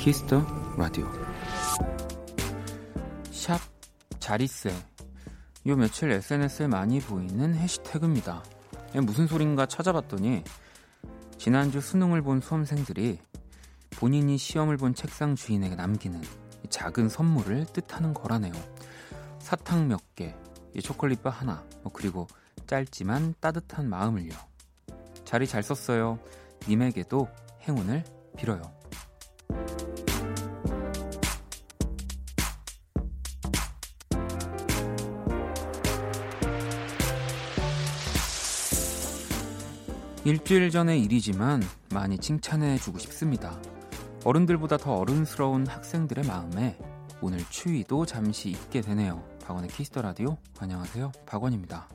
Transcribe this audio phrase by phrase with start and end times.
[0.00, 0.42] Kiss the
[0.78, 1.06] Radio
[3.30, 3.60] 샵
[4.18, 4.72] 자리세
[5.66, 8.42] 요 며칠 SNS에 많이 보이는 해시태그입니다.
[9.02, 10.42] 무슨 소린가 찾아봤더니
[11.36, 13.18] 지난주 수능을 본 수험생들이
[13.90, 16.22] 본인이 시험을 본 책상 주인에게 남기는
[16.70, 18.54] 작은 선물을 뜻하는 거라네요.
[19.38, 20.34] 사탕 몇 개,
[20.82, 22.26] 초콜릿바 하나, 뭐 그리고
[22.66, 24.32] 짧지만 따뜻한 마음을요.
[25.26, 26.18] 자리 잘 썼어요.
[26.66, 27.28] 님에게도
[27.68, 28.02] 행운을
[28.38, 28.79] 빌어요.
[40.30, 41.60] 일주일 전의 일이지만
[41.92, 43.60] 많이 칭찬해주고 싶습니다.
[44.24, 46.78] 어른들보다 더 어른스러운 학생들의 마음에
[47.20, 49.28] 오늘 추위도 잠시 잊게 되네요.
[49.42, 51.10] 박원의 Kiss the Radio 안녕하세요.
[51.26, 51.88] 박원입니다.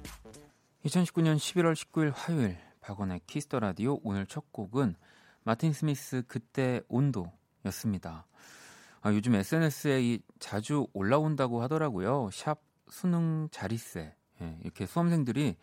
[0.83, 4.95] 2019년 11월 19일 화요일 박원의 Kiss the Radio 오늘 첫 곡은
[5.45, 8.27] 마틴 스미스 그때 온도였습니다.
[8.99, 12.31] 아, 요즘 SNS에 자주 올라온다고 하더라고요.
[12.33, 15.55] 샵 수능 자리세 예, 이렇게 수험생들이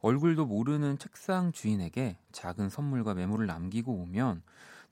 [0.00, 4.42] 얼굴도 모르는 책상 주인에게 작은 선물과 메모를 남기고 오면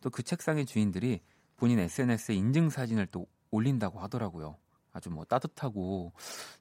[0.01, 1.21] 또 그 책상의 주인들이
[1.57, 4.57] 본인 SNS에 인증 사진을 또 올린다고 하더라고요.
[4.93, 6.13] 아주 뭐 따뜻하고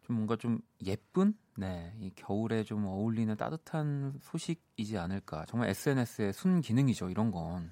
[0.03, 5.45] 좀 뭔가 좀 예쁜 네, 이 겨울에 좀 어울리는 따뜻한 소식이지 않을까.
[5.47, 7.09] 정말 SNS의 순 기능이죠.
[7.09, 7.71] 이런 건.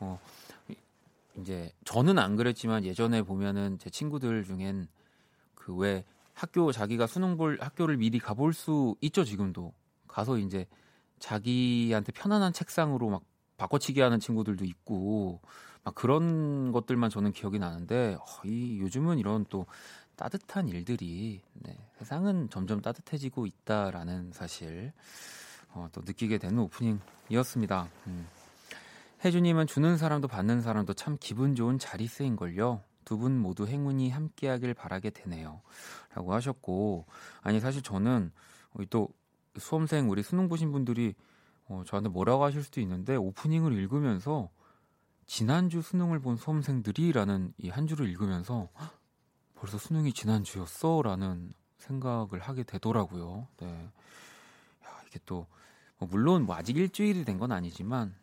[0.00, 0.18] 어,
[1.36, 4.88] 이제 저는 안 그랬지만 예전에 보면은 제 친구들 중엔
[5.54, 6.04] 그 왜
[6.38, 9.24] 학교 자기가 수능 볼 학교를 미리 가볼 수 있죠.
[9.24, 9.72] 지금도
[10.06, 10.66] 가서 이제
[11.18, 13.22] 자기한테 편안한 책상으로 막
[13.56, 15.40] 바꿔치기 하는 친구들도 있고
[15.82, 19.66] 막 그런 것들만 저는 기억이 나는데 어, 이 요즘은 이런 또
[20.14, 24.92] 따뜻한 일들이 네, 세상은 점점 따뜻해지고 있다라는 사실
[25.72, 27.88] 어, 또 느끼게 되는 오프닝이었습니다.
[28.06, 28.28] 음.
[29.24, 32.82] 혜주님은 주는 사람도 받는 사람도 참 기분 좋은 자리세인 걸요.
[33.08, 37.06] 두 분 모두 행운이 함께하길 바라게 되네요.라고 하셨고
[37.40, 38.30] 아니 사실 저는
[38.90, 39.08] 또
[39.56, 41.14] 수험생 우리 수능 보신 분들이
[41.68, 44.50] 어, 저한테 뭐라고 하실 수도 있는데 오프닝을 읽으면서
[45.26, 48.68] 지난주 수능을 본 수험생들이라는 이 한 줄을 읽으면서
[49.54, 53.48] 벌써 수능이 지난주였어라는 생각을 하게 되더라고요.
[53.58, 53.66] 네.
[54.84, 55.46] 야, 이게 또
[55.98, 58.14] 뭐 물론 뭐 아직 일주일이 된 건 아니지만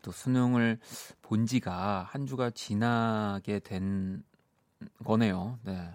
[0.00, 0.78] 또 수능을
[1.22, 4.22] 본 지가 한 주가 지나게 된
[5.04, 5.58] 거네요.
[5.62, 5.90] 네.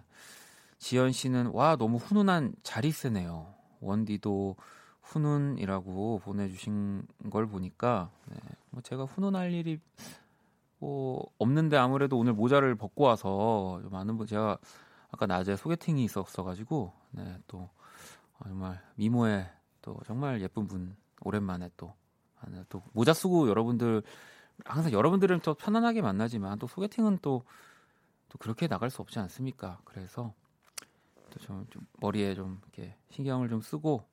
[0.77, 3.53] 지연 씨는 와 너무 훈훈한 자리세네요.
[3.81, 4.55] 원디도
[5.01, 8.37] 훈훈이라고 보내주신 걸 보니까 네,
[8.69, 9.79] 뭐 제가 훈훈할 일이
[10.77, 14.57] 뭐 없는데 아무래도 오늘 모자를 벗고 와서 많은 분 제가
[15.11, 17.69] 아까 낮에 소개팅이 있었어가지고 네, 또
[18.43, 19.49] 정말 미모에
[19.81, 21.93] 또 정말 예쁜 분 오랜만에 또,
[22.41, 24.03] 아, 네, 또 모자 쓰고 여러분들
[24.65, 27.43] 항상 여러분들은 또 편안하게 만나지만 또 소개팅은 또,
[28.29, 29.79] 또 그렇게 나갈 수 없지 않습니까?
[29.85, 30.33] 그래서
[31.31, 34.03] 또좀 좀 머리에 좀 이렇게 신경을 좀 쓰고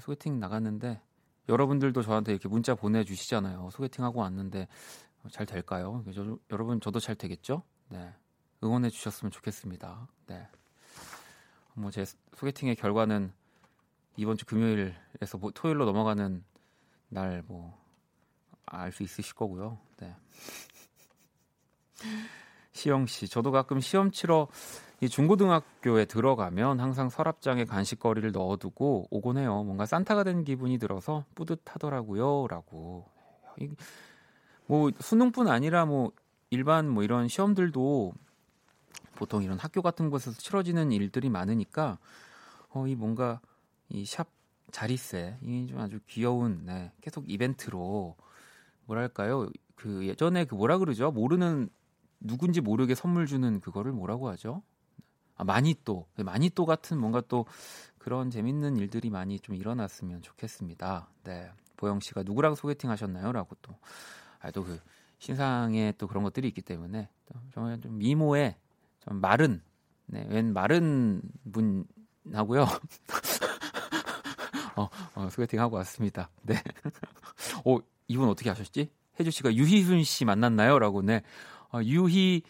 [0.00, 1.00] 소개팅 나갔는데
[1.48, 3.70] 여러분들도 저한테 이렇게 문자 보내주시잖아요.
[3.72, 4.68] 소개팅 하고 왔는데
[5.30, 6.04] 잘 될까요?
[6.14, 7.62] 저, 여러분 저도 잘 되겠죠?
[7.88, 8.12] 네
[8.62, 10.08] 응원해 주셨으면 좋겠습니다.
[10.26, 10.48] 네.
[11.74, 12.04] 뭐 제
[12.34, 13.32] 소개팅의 결과는
[14.16, 16.44] 이번 주 금요일에서 뭐 토요일로 넘어가는
[17.10, 17.78] 날 뭐
[18.70, 19.78] 알 수 있으실 거고요.
[19.98, 20.14] 네.
[22.72, 24.46] 시영 씨, 저도 가끔 시험 치러
[25.00, 29.62] 이 중고등학교에 들어가면 항상 서랍장에 간식거리를 넣어두고 오곤 해요.
[29.64, 33.06] 뭔가 산타가 된 기분이 들어서 뿌듯하더라고요.라고.
[34.66, 36.12] 뭐 수능뿐 아니라 뭐
[36.50, 38.12] 일반 뭐 이런 시험들도
[39.14, 41.98] 보통 이런 학교 같은 곳에서 치러지는 일들이 많으니까
[42.70, 43.40] 어 이 뭔가
[43.88, 44.28] 이 샵
[44.72, 48.16] 자리세 이 좀 아주 귀여운 네, 계속 이벤트로
[48.86, 51.68] 뭐랄까요 그 예전에 그 뭐라 그러죠 모르는
[52.20, 54.62] 누군지 모르게 선물 주는 그거를 뭐라고 하죠
[55.36, 57.46] 아, 마니또 마니또 같은 뭔가 또
[57.98, 61.08] 그런 재밌는 일들이 많이 좀 일어났으면 좋겠습니다.
[61.24, 61.50] 네.
[61.76, 63.76] 보영 씨가 누구랑 소개팅 하셨나요?라고 또
[64.40, 64.80] 아, 또 그
[65.18, 68.56] 신상에 또 그런 것들이 있기 때문에 또 정말 좀 미모에
[69.00, 69.62] 좀 마른
[70.06, 71.22] 네, 웬 마른
[71.52, 72.66] 분하고요.
[74.78, 76.30] 어, 어, 소개팅 하고 왔습니다.
[76.42, 76.54] 네.
[77.66, 78.90] 어, 이분 어떻게 하셨지?
[79.18, 81.22] 혜주 씨가 유희순 씨 만났나요?라고 네.
[81.72, 82.42] 어, 유희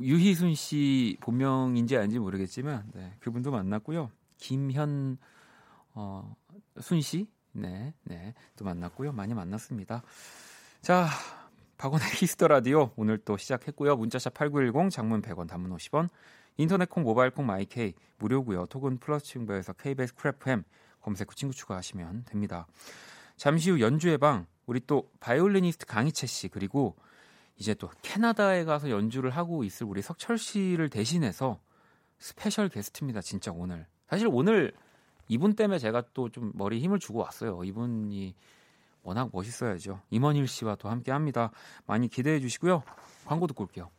[0.00, 4.10] 유희순 씨 본명인지 아닌지 모르겠지만 네, 그분도 만났고요.
[4.36, 5.16] 김현
[5.94, 6.34] 어,
[6.80, 9.12] 순 씨, 네, 네, 또 만났고요.
[9.12, 10.02] 많이 만났습니다.
[10.82, 11.08] 자,
[11.78, 13.96] 박원의 Kiss the Radio 오늘 또 시작했고요.
[13.96, 16.08] 문자샵 8910, 장문 100원, 단문 50원,
[16.56, 18.66] 인터넷 콩, 모바일 콩, 마이케이 무료고요.
[18.66, 20.64] 톡은 플러스 친구에서 KBS Cool FM
[21.02, 22.66] 검색 후 친구 추가하시면 됩니다.
[23.36, 26.96] 잠시 후 연주의 방 우리 또 바이올리니스트 강희채 씨 그리고
[27.56, 31.60] 이제 또 캐나다에 가서 연주를 하고 있을 우리 석철 씨를 대신해서
[32.18, 33.20] special guest입니다.
[33.20, 33.86] 진짜 오늘.
[34.08, 34.72] 사실 오늘
[35.28, 37.64] 이분 때문에 제가 또 좀 머리 힘을 주고 왔어요.
[37.64, 38.34] 이분이
[39.02, 40.00] 워낙 멋있어야죠.
[40.10, 41.50] 임원일 씨와 또 함께 합니다.
[41.86, 42.82] 많이 기대해 주시고요.
[43.26, 43.90] 광고 듣고 올게요.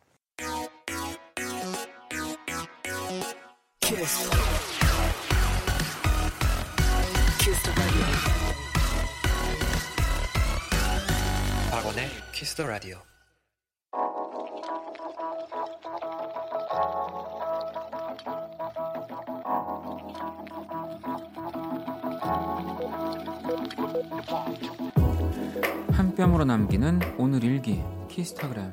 [3.80, 4.30] 키스
[12.34, 12.96] 키스 더 라디오.
[25.92, 28.72] 한 뼘으로 남기는 오늘 일기 키스타그램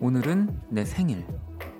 [0.00, 1.26] 오늘은 내 생일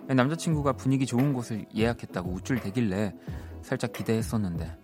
[0.08, 3.14] 남자친구가 분위기 좋은 곳을 예약했다고 우쭐대길래
[3.62, 4.78] 살짝 기대했었는데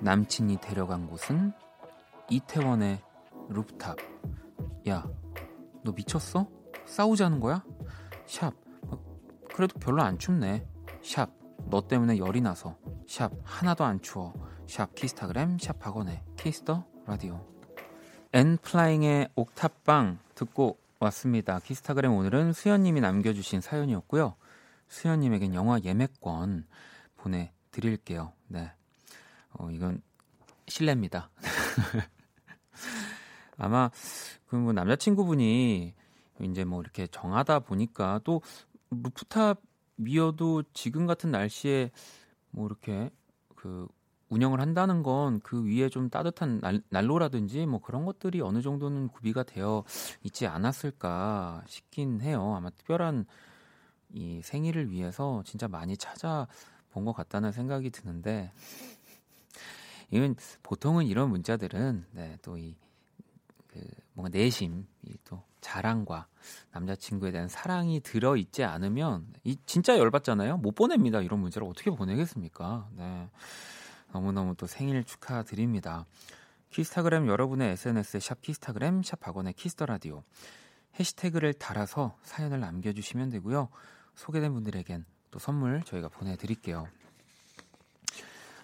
[0.00, 1.52] 남친이 데려간 곳은
[2.30, 3.02] 이태원의
[3.48, 3.96] 루프탑.
[4.88, 5.06] 야
[5.84, 6.48] 너 미쳤어?
[6.86, 7.64] 싸우자는 거야?
[8.26, 8.54] 샵.
[9.54, 10.66] 그래도 별로 안 춥네.
[11.02, 11.30] 샵.
[11.68, 12.76] 너 때문에 열이 나서.
[13.08, 13.32] 샵.
[13.42, 14.32] 하나도 안 추워.
[14.66, 14.94] 샵.
[14.94, 15.58] 키스타그램.
[15.58, 15.78] 샵.
[15.78, 17.44] 박원의 Kiss the Radio.
[18.32, 21.58] N.Flying의 옥탑방 듣고 왔습니다.
[21.58, 24.36] 키스타그램 오늘은 수현님이 남겨주신 사연이었고요.
[24.88, 26.66] 수현님에겐 영화 예매권
[27.16, 28.32] 보내 드릴게요.
[28.48, 28.70] 네,
[29.54, 30.02] 어, 이건
[30.68, 31.30] 실례입니다.
[33.58, 33.90] 아마
[34.46, 35.94] 그 뭐 남자친구분이
[36.42, 38.42] 이제 뭐 이렇게 정하다 보니까 또
[38.90, 41.90] rooftop이어도 지금 같은 날씨에
[42.50, 43.10] 뭐 이렇게
[43.56, 43.86] 그
[44.28, 49.42] 운영을 한다는 건 그 위에 좀 따뜻한 날, 난로라든지 뭐 그런 것들이 어느 정도는 구비가
[49.42, 49.84] 되어
[50.22, 52.54] 있지 않았을까 싶긴 해요.
[52.56, 53.26] 아마 특별한
[54.14, 56.46] 이 생일을 위해서 진짜 많이 찾아
[56.92, 58.52] 본 것 같다는 생각이 드는데
[60.10, 62.76] 이건 보통은 이런 문자들은 네, 또이
[63.66, 63.80] 그
[64.12, 66.26] 뭔가 내심, 이또 자랑과
[66.72, 70.58] 남자친구에 대한 사랑이 들어 있지 않으면 이 진짜 열받잖아요.
[70.58, 71.20] 못 보냅니다.
[71.22, 72.88] 이런 문제를 어떻게 보내겠습니까?
[72.96, 73.28] 네.
[74.12, 76.04] 너무너무 또 생일 축하드립니다.
[76.70, 80.22] 키스타그램 여러분의 SNS에 샵 키스타그램 샵 박원의 Kiss the Radio
[80.98, 83.68] 해시태그를 달아서 사연을 남겨 주시면 되고요.
[84.14, 86.86] 소개된 분들에겐 또 선물 저희가 보내드릴게요.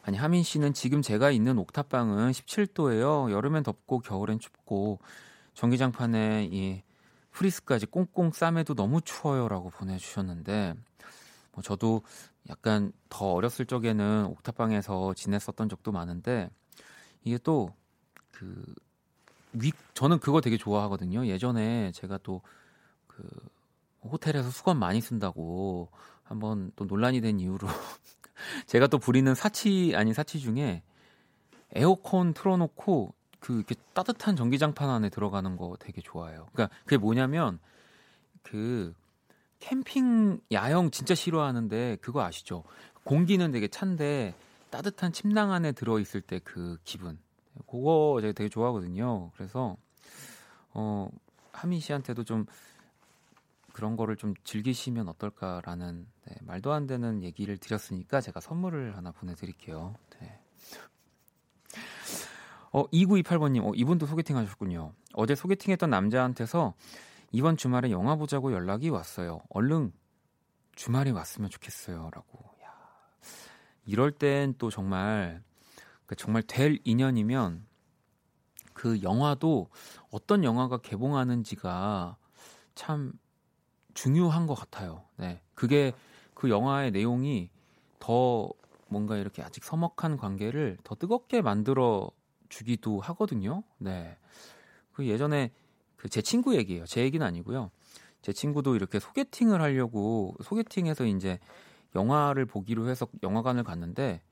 [0.03, 3.33] 아니 하민 씨는 지금 제가 있는 옥탑방은 17도예요.
[3.33, 5.01] 여름엔 덥고 겨울엔 춥고
[5.55, 6.83] 전기장판에 이
[7.33, 10.75] 플리스까지 꽁꽁 싸매도 너무 추워요라고 보내주셨는데
[11.53, 12.03] 뭐 저도
[12.49, 16.51] 약간 더 어렸을 적에는 옥탑방에서 지냈었던 적도 많은데
[17.25, 17.73] 이게 또
[18.33, 18.77] 그
[19.55, 21.27] 위 저는 그거 되게 좋아하거든요.
[21.27, 22.43] 예전에 제가 또
[23.09, 23.29] 그
[24.05, 25.91] 호텔에서 수건 많이 쓴다고
[26.29, 27.67] 한번 또 논란이 된 이후로
[28.67, 30.83] 제가 또 부리는 사치 아닌 사치 중에
[31.73, 36.49] 에어컨 틀어놓고 그 이렇게 따뜻한 전기장판 안에 들어가는 거 되게 좋아해요.
[36.53, 37.59] 그러니까 그게 뭐냐면
[38.43, 38.95] 그
[39.61, 42.65] 캠핑 야영 진짜 싫어하는데 그거 아시죠?
[43.05, 44.35] 공기는 되게 찬데
[44.71, 47.19] 따뜻한 침낭 안에 들어 있을 때 그 기분.
[47.67, 49.31] 그거 제가 되게 좋아하거든요.
[49.35, 49.77] 그래서
[50.71, 51.09] 어
[51.53, 52.47] 하민 씨한테도 좀
[53.79, 59.95] 그런 거를 좀 즐기시면 어떨까라는 네, 말도 안 되는 얘기를 드렸으니까 제가 선물을 하나 보내드릴게요.
[60.19, 60.41] 네.
[62.73, 64.95] 어, 2928번님, 어, 이분도 소개팅 하셨군요.
[65.15, 66.75] 어제 소개팅했던 남자한테서
[67.31, 69.43] 이번 주말에 영화 보자고 연락이 왔어요.
[69.51, 69.93] 얼른
[70.75, 72.11] 주말에 왔으면 좋겠어요.
[72.13, 72.51] 라고.
[72.65, 72.73] 야,
[73.87, 75.41] 이럴 땐 또 정말,
[76.05, 77.65] 그 정말 될 인연이면
[78.73, 79.71] 그 영화도
[80.11, 82.17] 어떤 영화가 개봉하는지가
[82.75, 83.13] 참
[83.99, 85.03] 중요한 것 같아요.
[85.17, 85.41] 네.
[85.57, 85.93] 그게
[86.33, 87.51] 그 영화의 내용이
[87.99, 88.49] 더
[88.87, 92.09] 뭔가 이렇게 아직 서먹한 관계를 더 뜨겁게 만들어
[92.49, 93.65] 주기도 하거든요.
[93.79, 94.17] 네.
[94.93, 95.51] 그 예전에
[95.97, 96.87] 그 제 친구 얘기예요.
[96.87, 97.73] 제 얘기는 아니고요.
[98.23, 101.41] 제 친구도 이렇게 소개팅을 하려고 소개팅에서 이제
[101.97, 104.23] 영화를 보기로 해서 영화관을 갔는데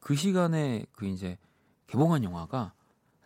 [0.00, 1.38] 그 시간에 그 이제
[1.86, 2.72] 개봉한 영화가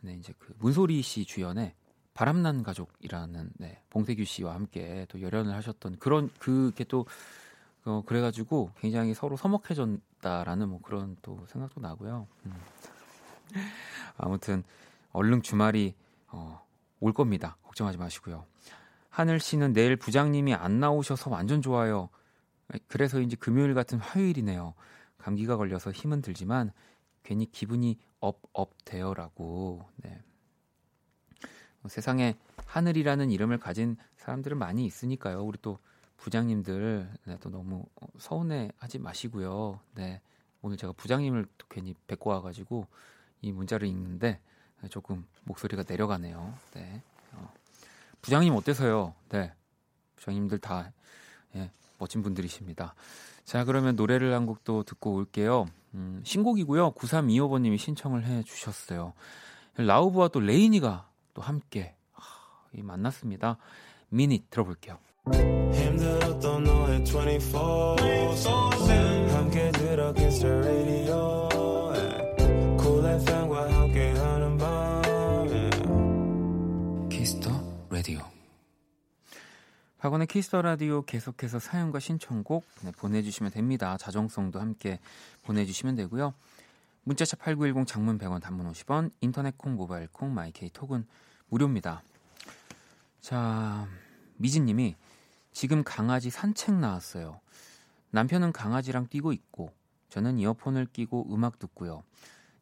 [0.02, 1.74] 네, 이제 그 문소리 씨 주연의
[2.16, 7.04] 바람난 가족이라는 네, 봉태규 씨와 함께 또 열연을 하셨던 그런 그게 또
[7.84, 12.26] 어, 그래가지고 굉장히 서로 서먹해졌다라는 뭐 그런 또 생각도 나고요.
[12.46, 12.54] 음.
[14.16, 14.64] 아무튼
[15.12, 15.94] 얼른 주말이
[16.28, 16.64] 어,
[17.00, 17.58] 올 겁니다.
[17.64, 18.46] 걱정하지 마시고요.
[19.10, 22.08] 하늘 씨는 내일 부장님이 안 나오셔서 완전 좋아요.
[22.88, 24.72] 그래서 이제 금요일 같은 화요일이네요.
[25.18, 26.72] 감기가 걸려서 힘은 들지만
[27.22, 29.86] 괜히 기분이 업업 돼요라고.
[29.96, 30.22] 네.
[31.86, 32.34] 뭐 세상에
[32.66, 35.44] 하늘이라는 이름을 가진 사람들은 많이 있으니까요.
[35.44, 35.78] 우리 또
[36.16, 37.84] 부장님들 네, 또 너무
[38.18, 39.78] 서운해하지 마시고요.
[39.94, 40.20] 네,
[40.62, 42.88] 오늘 제가 부장님을 또 괜히 뵙고 와가지고
[43.40, 44.40] 이 문자를 읽는데
[44.90, 46.54] 조금 목소리가 내려가네요.
[46.74, 47.02] 네,
[47.34, 47.52] 어.
[48.20, 49.14] 부장님 어때서요?
[49.28, 49.52] 네,
[50.16, 50.90] 부장님들 다
[51.54, 52.96] 예, 멋진 분들이십니다.
[53.44, 55.68] 자, 그러면 노래를 한 곡도 듣고 올게요.
[55.94, 56.94] 음, 신곡이고요.
[56.94, 59.12] 9325번님이 신청을 해 주셨어요.
[59.76, 62.22] 라우브와 또 레이니가 또 함께 하,
[62.72, 63.58] 만났습니다.
[64.08, 64.98] 미니 들어볼게요.
[65.30, 67.96] 힘들었던 너의 24
[69.36, 71.48] 함께 들어 the radio
[72.80, 75.02] Cool FM과 함께하는 밤
[77.10, 77.50] Kiss the
[77.90, 78.20] Radio
[79.98, 83.98] 박원의 Kiss the Radio 계속해서 사연과 신청곡 네, 보내주시면 됩니다.
[83.98, 85.00] 자정송도 함께
[85.42, 86.32] 보내주시면 되고요.
[87.02, 91.06] 문자샵 8910 장문 100원 단문 50원 인터넷 콩 모바일 콩 마이케이 톡은
[91.48, 92.02] 무료입니다.
[93.20, 93.86] 자
[94.36, 94.96] 미진님이
[95.52, 97.40] 지금 강아지 산책 나왔어요.
[98.10, 99.72] 남편은 강아지랑 뛰고 있고
[100.08, 102.02] 저는 이어폰을 끼고 음악 듣고요.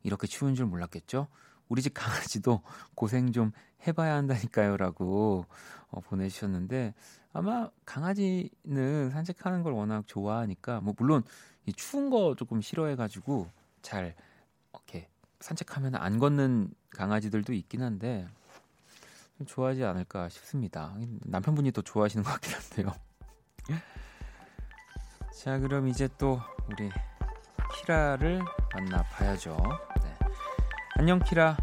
[0.03, 1.29] 이렇게 추운 줄 몰랐겠죠?
[1.69, 2.63] 우리 집 강아지도
[2.95, 3.53] 고생 좀
[3.87, 5.47] 해봐야 한다니까요라고
[5.89, 6.95] 어, 보내주셨는데
[7.33, 11.25] 아마 강아지는 산책하는 걸 워낙 좋아하니까 뭐 물론
[11.67, 13.49] 이 추운 거 조금 싫어해가지고
[13.83, 14.15] 잘
[14.73, 15.09] 이렇게
[15.41, 18.29] 산책하면 안 걷는 강아지들도 있긴 한데
[19.47, 20.95] 좋아하지 않을까 싶습니다.
[21.25, 22.93] 남편분이 더 좋아하시는 것 같긴 한데요.
[25.43, 26.91] 자, 그럼 이제 또 우리
[27.75, 28.41] 키라를
[28.75, 29.57] 만나봐야죠.
[30.03, 30.19] 네.
[30.97, 31.57] 안녕, 키라.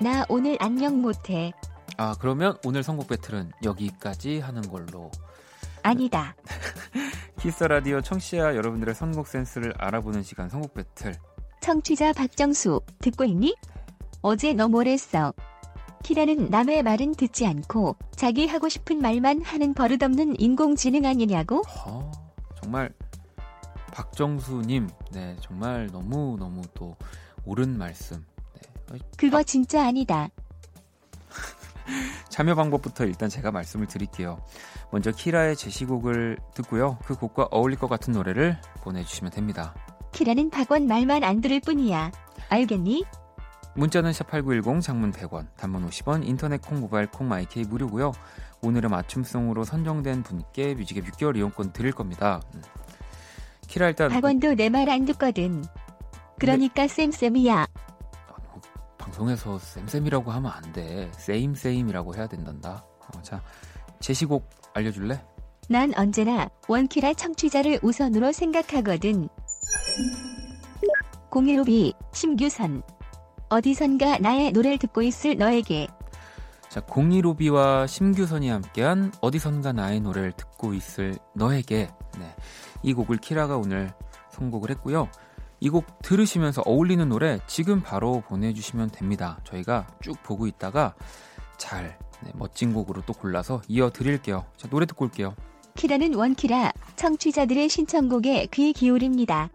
[0.00, 1.52] 나 오늘 안녕 못해.
[1.96, 5.10] 아, 그러면 오늘 선곡 배틀은 여기까지 하는 걸로.
[5.82, 6.34] 아니다.
[7.38, 11.14] 키스 라디오 청취자 여러분들의 선곡 센스를 알아보는 시간 선곡 배틀.
[11.60, 13.56] 청취자 박정수, 듣고 있니?
[14.20, 15.32] 어제 너 뭐랬어?
[16.02, 21.62] 키라는 남의 말은 듣지 않고 자기 하고 싶은 말만 하는 버릇없는 인공지능 아니냐고?
[21.86, 22.10] 어,
[22.60, 22.92] 정말
[23.92, 26.96] 박정수님, 네 정말 너무 너무 또
[27.44, 28.24] 옳은 말씀.
[28.90, 28.98] 네.
[29.16, 30.28] 그거 아, 진짜 아니다.
[32.28, 34.38] 참여 방법부터 일단 제가 말씀을 드릴게요.
[34.90, 36.98] 먼저 키라의 제시곡을 듣고요.
[37.04, 39.74] 그 곡과 어울릴 것 같은 노래를 보내주시면 됩니다.
[40.12, 42.12] 키라는 박원 말만 안 들을 뿐이야.
[42.48, 43.04] 알겠니?
[43.74, 48.12] 문자는 샵8910 장문 100원, 단문 50원, 인터넷 콩, 모바일 콩, 마이케이 무료고요.
[48.62, 52.40] 오늘은 맞춤송으로 선정된 분께 뮤직의 6개월 이용권 드릴 겁니다.
[52.54, 52.62] 음.
[53.66, 55.64] 키라 일단 박원도 내 말 안 듣거든.
[56.38, 57.54] 그러니까 쌤쌤이야.
[57.56, 57.66] 아,
[58.44, 58.60] 뭐,
[58.98, 61.10] 방송에서 쌤쌤이라고 하면 안 돼.
[61.16, 62.84] 세임세임이라고 해야 된단다.
[63.00, 63.40] 어, 자,
[64.00, 65.24] 제시곡 알려줄래?
[65.70, 69.28] 난 언제나 원키라 청취자를 우선으로 생각하거든.
[71.30, 72.82] 015B 심규선
[73.52, 75.86] 어디선가 나의 노래를 듣고 있을 너에게
[76.70, 82.34] 자, 015B와 심규선이 함께한 어디선가 나의 노래를 듣고 있을 너에게 네,
[82.82, 83.92] 이 곡을 키라가 오늘
[84.30, 85.08] 선곡을 했고요.
[85.60, 89.38] 이 곡 들으시면서 어울리는 노래 지금 바로 보내주시면 됩니다.
[89.44, 90.94] 저희가 쭉 보고 있다가
[91.58, 94.46] 잘 네, 멋진 곡으로 또 골라서 이어드릴게요.
[94.56, 95.36] 자, 노래 듣고 올게요.
[95.74, 99.50] 키라는 원키라 청취자들의 신청곡에 귀 기울입니다.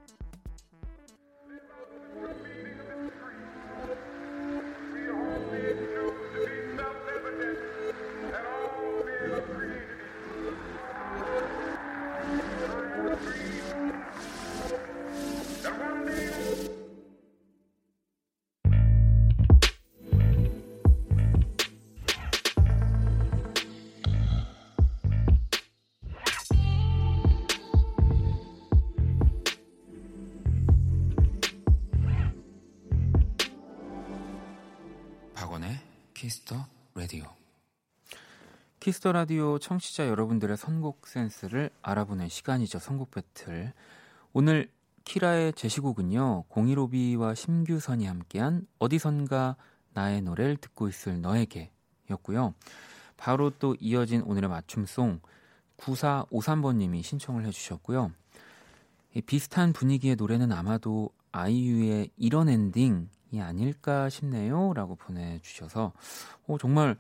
[39.07, 42.79] Kiss the Radio 청취자 여러분들의 선곡 센스를 알아보는 시간이죠.
[42.79, 43.71] 선곡 배틀.
[44.33, 44.69] 오늘
[45.05, 46.43] 키라의 제시곡은요.
[46.49, 49.55] 015B와 심규선이 함께한 어디선가
[49.93, 51.71] 나의 노래를 듣고 있을 너에게
[52.09, 52.53] 였고요.
[53.15, 55.21] 바로 또 이어진 오늘의 맞춤송
[55.77, 58.11] 9453번님이 신청을 해주셨고요.
[59.25, 64.73] 비슷한 분위기의 노래는 아마도 아이유의 이런 엔딩이 아닐까 싶네요.
[64.73, 65.93] 라고 보내주셔서
[66.47, 66.97] 어, 정말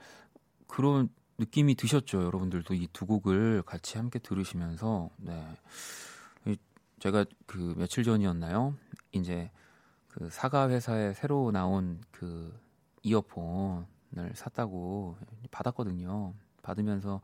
[0.67, 5.45] 그런 느낌이 드셨죠, 여러분들도 이 두 곡을 같이 함께 들으시면서 네.
[6.99, 8.75] 제가 그 며칠 전이었나요?
[9.11, 9.51] 이제
[10.07, 12.59] 그 사과 회사에 새로 나온 그
[13.03, 15.15] 이어폰을 샀다고
[15.51, 16.33] 받았거든요.
[16.63, 17.21] 받으면서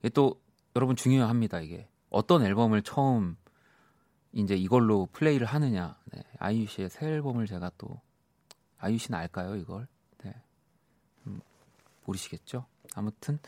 [0.00, 0.40] 이게 또
[0.74, 1.88] 여러분 중요합니다, 이게.
[2.10, 3.36] 어떤 앨범을 처음
[4.32, 5.96] 이제 이걸로 플레이를 하느냐.
[6.12, 6.22] 네.
[6.38, 8.00] 아이유 씨의 새 앨범을 제가 또
[8.78, 9.86] 아이유 씨는 알까요, 이걸?
[10.24, 10.34] 네.
[11.28, 11.40] 음,
[12.04, 12.66] 모르시겠죠?
[12.96, 13.38] 아무튼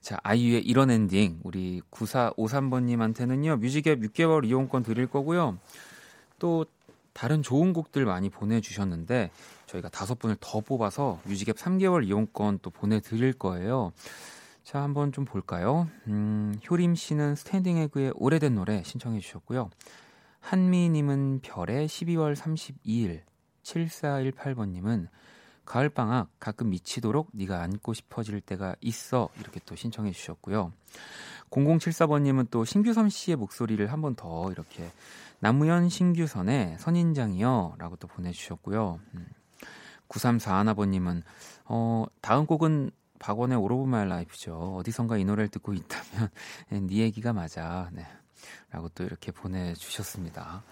[0.00, 5.58] 자 아이유의 이런 엔딩 우리 9453번님한테는요 뮤직앱 6개월 이용권 드릴 거고요.
[6.38, 6.66] 또
[7.12, 9.30] 다른 좋은 곡들 많이 보내주셨는데
[9.66, 13.92] 저희가 다섯 분을 더 뽑아서 뮤직앱 3개월 이용권 또 보내드릴 거예요.
[14.64, 15.88] 자 한번 좀 볼까요?
[16.06, 19.70] 음, 효림 씨는 스탠딩 에그의 오래된 노래 신청해 주셨고요.
[20.40, 23.22] 한미님은 별의 12월 32일
[23.62, 25.08] 7418번님은
[25.70, 30.72] 가을 방학 가끔 미치도록 네가 안고 싶어질 때가 있어 이렇게 또 신청해 주셨고요.
[31.50, 34.90] 0074번님은 또 신규선 씨의 목소리를 한 번 더 이렇게
[35.38, 38.98] 남우현 신규선의 선인장이요 라고 또 보내주셨고요.
[39.14, 39.26] 음.
[40.08, 41.22] 9341번님은
[41.66, 44.74] 어, 다음 곡은 박원의 My Life죠.
[44.74, 46.30] 어디선가 이 노래를 듣고 있다면
[46.88, 47.88] 네 얘기가 맞아.
[47.92, 48.04] 네.
[48.72, 50.64] 라고 또 이렇게 보내주셨습니다.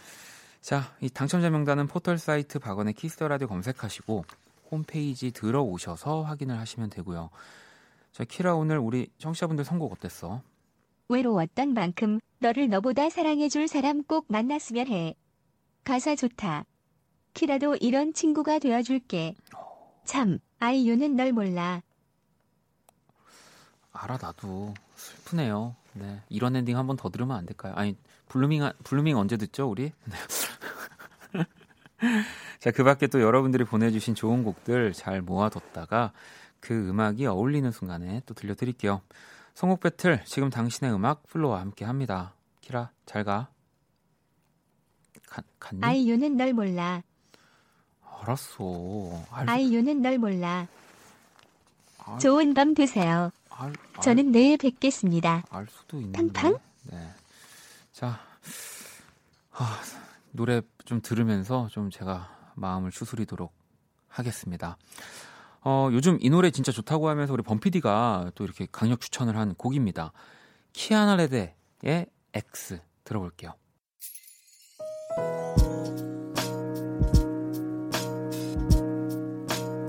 [0.61, 4.25] 자, 이 당첨자 명단은 포털 사이트 박원의 키스 더 라디오 검색하시고
[4.71, 7.31] 홈페이지 들어오셔서 확인을 하시면 되고요.
[8.13, 10.43] 자, 키라 오늘 우리 청취자분들 선곡 어땠어?
[11.09, 15.15] 외로웠던 만큼 너를 너보다 사랑해줄 사람 꼭 만났으면 해.
[15.85, 16.65] 가사 좋다.
[17.35, 19.35] 키라도 이런 친구가 되어줄게.
[20.05, 21.83] 참, 아이유는 널 몰라.
[23.93, 25.75] 알아 나도 슬프네요.
[25.95, 27.73] 네, 이런 엔딩 한 번 더 들으면 안 될까요?
[27.75, 27.97] 아니
[28.29, 29.93] Blueming Blueming 언제 듣죠 우리?
[32.59, 32.61] 네.
[32.61, 36.13] 자, 그 밖에 또 여러분들이 보내주신 좋은 곡들 잘 모아뒀다가
[36.61, 39.01] 그 음악이 어울리는 순간에 또 들려드릴게요.
[39.55, 42.35] 선곡 배틀, 지금 당신의 음악 FLO와 함께 합니다.
[42.61, 43.49] 키라, 잘 가.
[45.29, 45.81] 가 갔니?
[45.83, 47.03] 아이유는 널 몰라.
[48.03, 49.25] 알았어.
[49.31, 49.49] 알...
[49.49, 50.67] 아이유는 널 몰라.
[51.99, 52.19] 알...
[52.19, 53.31] 좋은 밤 되세요.
[53.51, 53.73] 알...
[54.03, 55.45] 저는 내일 뵙겠습니다.
[55.51, 56.33] 알 수도 있는데.
[56.33, 56.59] 팡팡?
[56.85, 57.09] 네.
[57.93, 58.21] 자,
[59.51, 59.65] 하,
[60.33, 63.53] 노래 좀 들으면서 좀 제가 마음을 추스리도록
[64.09, 64.77] 하겠습니다.
[65.63, 70.13] 어, 요즘 이 노래 진짜 좋다고 하면서 우리 범피디가 또 이렇게 강력 추천을 한 곡입니다.
[70.73, 73.55] 키아나 레데의 X 들어볼게요.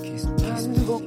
[0.02, 1.00] 키스 더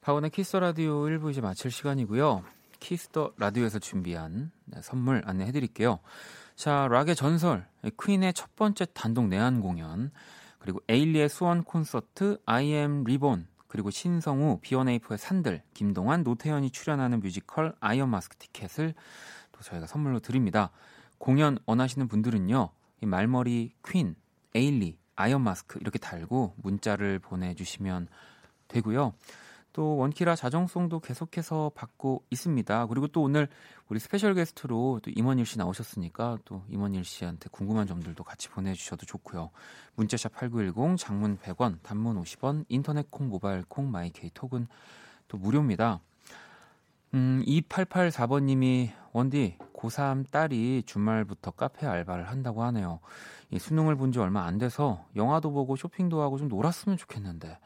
[0.00, 2.42] 박원의 키스 라디오 1부 이제 마칠 시간이고요.
[2.80, 5.98] 키스 더 라디오에서 준비한 네, 선물 안내해 드릴게요.
[6.56, 7.66] 자, 락의 전설,
[8.02, 10.10] 퀸의 첫 번째 단독 내한 공연,
[10.58, 18.08] 그리고 에일리의 수원 콘서트, am Re-Born, 그리고 신성우, B1A4의 산들, 김동완, 노태현이 출연하는 뮤지컬 아이언
[18.08, 18.94] 마스크 티켓을
[19.52, 20.70] 또 저희가 선물로 드립니다.
[21.18, 22.70] 공연 원하시는 분들은요,
[23.02, 24.16] 이 말머리 퀸,
[24.54, 28.08] 에일리, 아이언 마스크 이렇게 달고 문자를 보내 주시면
[28.68, 29.12] 되고요.
[29.72, 32.86] 또 원키라 자정송도 계속해서 받고 있습니다.
[32.86, 33.48] 그리고 또 오늘
[33.88, 39.50] 우리 special guest로 또 임헌일 씨 나오셨으니까 또 임헌일 씨한테 궁금한 점들도 같이 보내주셔도 좋고요.
[39.96, 44.66] 문자샵 8910, 장문 100원, 단문 50원, 인터넷 콩, 모바일 콩, 마이케이 톡은
[45.28, 46.00] 또 무료입니다.
[47.14, 53.00] 음, 2884번님이 원디 고3 딸이 주말부터 카페 알바를 한다고 하네요.
[53.50, 57.58] 이 수능을 본 지 얼마 안 돼서 영화도 보고 쇼핑도 하고 좀 놀았으면 좋겠는데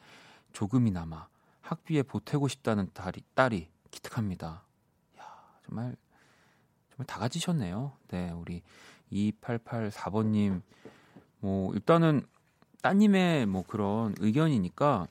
[0.53, 1.27] 조금이나마
[1.65, 4.65] 학비에 보태고 싶다는 딸이, 딸이 기특합니다.
[5.19, 5.25] 야,
[5.67, 5.97] 정말
[6.91, 7.93] 정말 다 가지셨네요.
[8.09, 8.63] 네, 우리
[9.13, 10.63] 2884번님
[11.41, 12.23] 뭐 일단은
[12.83, 15.07] 따님의 뭐 그런 의견이니까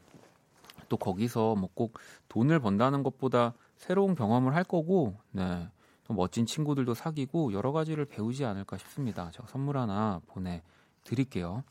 [0.89, 1.97] 또 거기서 뭐 꼭
[2.29, 5.69] 돈을 번다는 것보다 새로운 경험을 할 거고 네.
[6.05, 9.31] 또 멋진 친구들도 사귀고 여러 가지를 배우지 않을까 싶습니다.
[9.31, 10.61] 제가 선물 하나 보내
[11.03, 11.63] 드릴게요.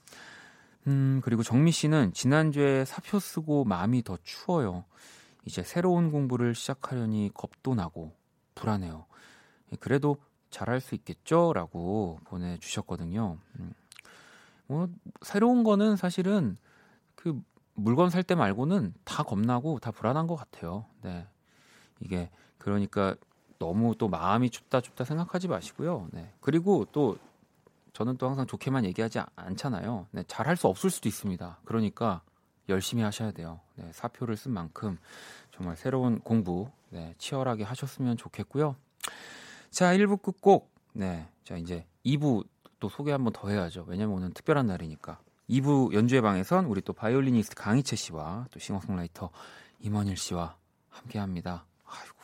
[0.87, 4.85] 음, 그리고 정미 씨는 지난주에 사표 쓰고 마음이 더 추워요.
[5.45, 8.13] 이제 새로운 공부를 시작하려니 겁도 나고
[8.55, 9.07] 불안해요.
[9.81, 10.17] 그래도
[10.51, 11.53] 잘할 수 있겠죠?
[11.55, 13.39] 라고 보내주셨거든요.
[13.59, 13.73] 음,
[14.67, 14.89] 뭐,
[15.23, 16.57] 새로운 거는 사실은
[17.15, 17.41] 그
[17.75, 20.85] 물건 살 때 말고는 다 겁나고 다 불안한 것 같아요.
[21.03, 21.27] 네.
[22.01, 23.15] 이게 그러니까
[23.59, 26.09] 너무 또 마음이 춥다 춥다 생각하지 마시고요.
[26.13, 26.33] 네.
[26.41, 27.17] 그리고 또
[27.93, 30.07] 저는 또 항상 좋게만 얘기하지 않잖아요.
[30.13, 31.61] 네, 잘할 수 없을 수도 있습니다.
[31.65, 32.23] 그러니까
[32.69, 33.61] 열심히 하셔야 돼요.
[33.75, 34.99] 네, 사표를 쓴 만큼
[35.55, 38.77] 정말 새로운 공부 네, 치열하게 하셨으면 좋겠고요.
[39.71, 40.71] 자, 1부 끝곡.
[40.93, 41.29] 네.
[41.45, 42.47] 자, 이제 2부
[42.79, 43.85] 또 소개 한번 더 해야죠.
[43.89, 45.19] 왜냐면 오늘 특별한 날이니까.
[45.49, 49.31] 2부 연주회 방에선 우리 또 바이올리니스트 강이채 씨와 또 싱어송라이터
[49.81, 50.57] 임헌일 씨와
[50.91, 51.65] 함께 합니다.
[51.85, 52.17] 아이고.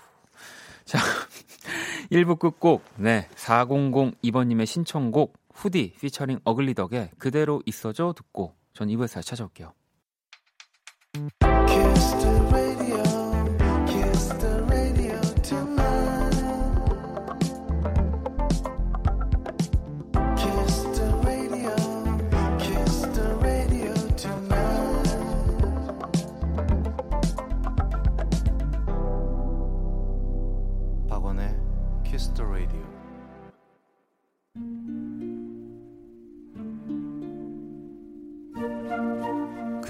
[0.84, 0.98] 자,
[2.12, 2.84] 1부 끝곡.
[2.96, 3.28] 네.
[3.36, 9.74] 4002번님의 신청곡 후디 피처링 어글리덕의 그대로 있어줘 듣고 전 2부에서 찾아올게요.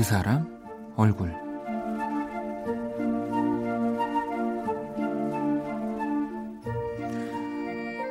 [0.08, 0.48] 사람
[0.96, 1.28] 얼굴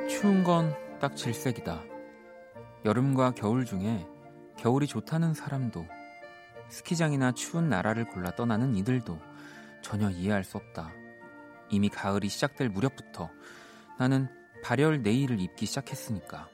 [0.07, 1.81] 추운 건 딱 질색이다.
[2.85, 4.05] 여름과 겨울 중에
[4.57, 5.87] 겨울이 좋다는 사람도
[6.69, 9.19] 스키장이나 추운 나라를 골라 떠나는 이들도
[9.81, 10.91] 전혀 이해할 수 없다.
[11.71, 13.31] 이미 가을이 시작될 무렵부터
[13.97, 14.27] 나는
[14.63, 16.47] 발열 네일을 입기 시작했으니까.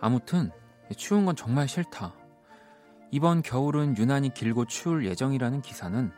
[0.00, 0.50] 아무튼
[0.96, 2.21] 추운 건 정말 싫다.
[3.14, 6.10] 이번 겨울은 유난히 길고 추울 예정이라는 기사는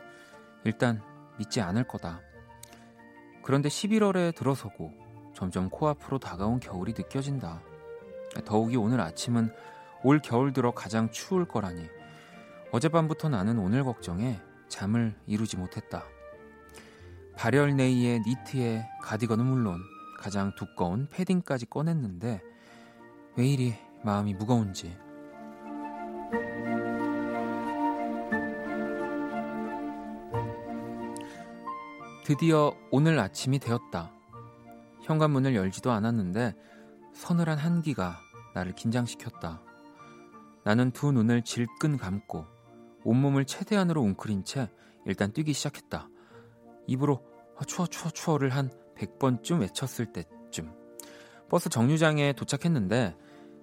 [0.63, 1.01] 일단
[1.37, 2.21] 믿지 않을 거다.
[3.43, 4.93] 그런데 11월에 들어서고
[5.33, 7.61] 점점 코앞으로 다가온 겨울이 느껴진다.
[8.45, 9.53] 더욱이 오늘 아침은
[10.05, 11.85] 올 겨울 들어 가장 추울 거라니.
[12.71, 16.05] 어젯밤부터 나는 오늘 걱정에 잠을 이루지 못했다.
[17.35, 19.81] 발열 네이에 니트에 가디건은 물론
[20.17, 22.41] 가장 두꺼운 패딩까지 꺼냈는데
[23.35, 24.95] 왜 이리 마음이 무거운지.
[32.25, 34.11] 드디어 오늘 아침이 되었다.
[35.03, 36.55] 현관문을 열지도 않았는데
[37.13, 38.17] 서늘한 한기가
[38.55, 39.61] 나를 긴장시켰다.
[40.63, 42.47] 나는 두 눈을 질끈 감고
[43.03, 44.71] 온몸을 최대한으로 웅크린 채
[45.05, 46.09] 일단 뛰기 시작했다.
[46.87, 47.23] 입으로
[47.59, 50.73] 아, 추워 추워 추워를 한 100번쯤 외쳤을 때쯤
[51.47, 53.15] 버스 정류장에 도착했는데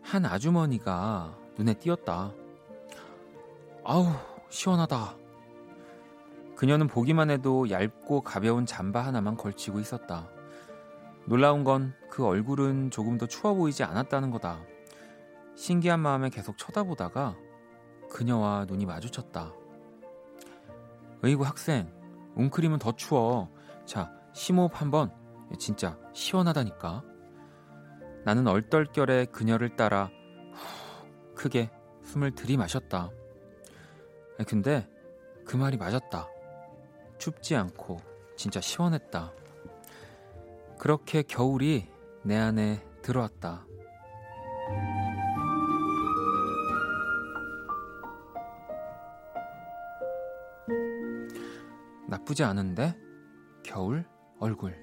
[0.04, 2.32] 한 아주머니가 눈에 띄었다.
[3.82, 4.06] 아우
[4.50, 5.21] 시원하다.
[6.62, 10.30] 그녀는 보기만 해도 얇고 가벼운 잠바 하나만 걸치고 있었다.
[11.26, 14.60] 놀라운 건 그 얼굴은 조금 더 추워 보이지 않았다는 거다.
[15.56, 17.36] 신기한 마음에 계속 쳐다보다가
[18.10, 19.52] 그녀와 눈이 마주쳤다.
[21.22, 21.92] 의구 학생,
[22.36, 23.50] 웅크리면 더 추워.
[23.84, 25.10] 자, 심호흡 한번.
[25.58, 27.02] 진짜 시원하다니까.
[28.24, 30.12] 나는 얼떨결에 그녀를 따라
[30.52, 31.72] 후, 크게
[32.04, 33.10] 숨을 들이마셨다.
[34.46, 34.88] 근데
[35.44, 36.31] 그 말이 맞았다.
[37.22, 37.98] 춥지 않고
[38.34, 39.32] 진짜 시원했다.
[40.76, 41.86] 그렇게 겨울이
[42.24, 43.64] 내 안에 들어왔다.
[52.08, 52.98] 나쁘지 않은데?
[53.62, 54.04] 겨울
[54.40, 54.76] 얼굴.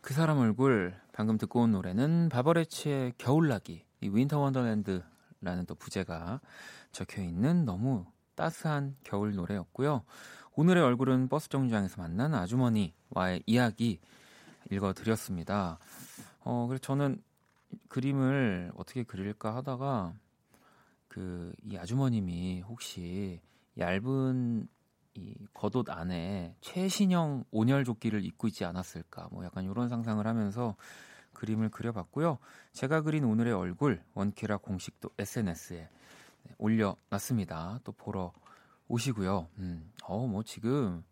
[0.00, 5.02] 그 사람 얼굴 방금 듣고 온 노래는 바버렛츠의 겨울나기 이 Winter Wonderland
[5.42, 6.40] 라는 또 부제가
[6.92, 10.04] 적혀 있는 너무 따스한 겨울 노래였고요.
[10.54, 14.00] 오늘의 얼굴은 버스 정류장에서 만난 아주머니와의 이야기
[14.70, 15.78] 읽어드렸습니다.
[16.40, 17.22] 어, 그래서 저는
[17.88, 20.14] 그림을 어떻게 그릴까 하다가
[21.08, 23.40] 그 이 아주머님이 혹시
[23.78, 24.68] 얇은
[25.14, 30.76] 이 겉옷 안에 최신형 온열 조끼를 입고 있지 않았을까 뭐 약간 이런 상상을 하면서
[31.42, 32.38] 그림을 그려봤고요.
[32.72, 35.88] 제가 그린 오늘의 얼굴 원키라 공식 도 SNS에
[36.56, 37.80] 올려놨습니다.
[37.82, 38.32] 또 보러
[38.86, 39.48] 오시고요.
[39.58, 41.02] 음, 어, 뭐 지금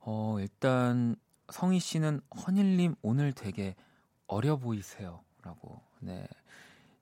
[0.00, 1.14] 어, 일단
[1.50, 3.76] 성희 씨는 헌일님 오늘 되게
[4.26, 5.82] 어려 보이세요라고.
[6.00, 6.26] 네.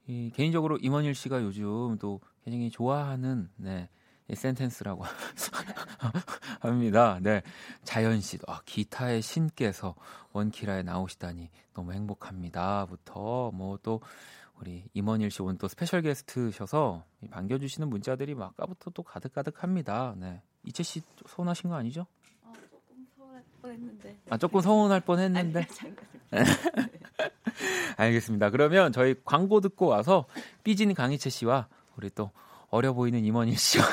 [0.08, 3.88] 이, 개인적으로 임헌일 씨가 요즘 또 굉장히 좋아하는 네.
[4.34, 5.04] sentence라고
[6.60, 7.18] 합니다.
[7.20, 7.42] 네.
[7.84, 9.94] 자연 씨도 아, 기타의 신께서
[10.32, 14.00] 원키라에 나오시다니 너무 행복합니다.부터 뭐 또
[14.62, 20.14] 우리 임헌일 씨 오늘 또 special guest셔서 반겨주시는 문자들이 막 아까부터 또 가득가득합니다.
[20.16, 20.40] 네.
[20.64, 22.06] 이채 씨 서운하신 거 아니죠?
[22.44, 24.18] 어, 조금 서운할 뻔했는데.
[24.30, 25.66] 아 조금 서운할 뻔했는데.
[27.96, 28.50] 알겠습니다.
[28.50, 30.26] 그러면 저희 광고 듣고 와서
[30.62, 32.30] 삐진 강희채 씨와 우리 또
[32.72, 33.86] 어려 보이는 임원일 씨와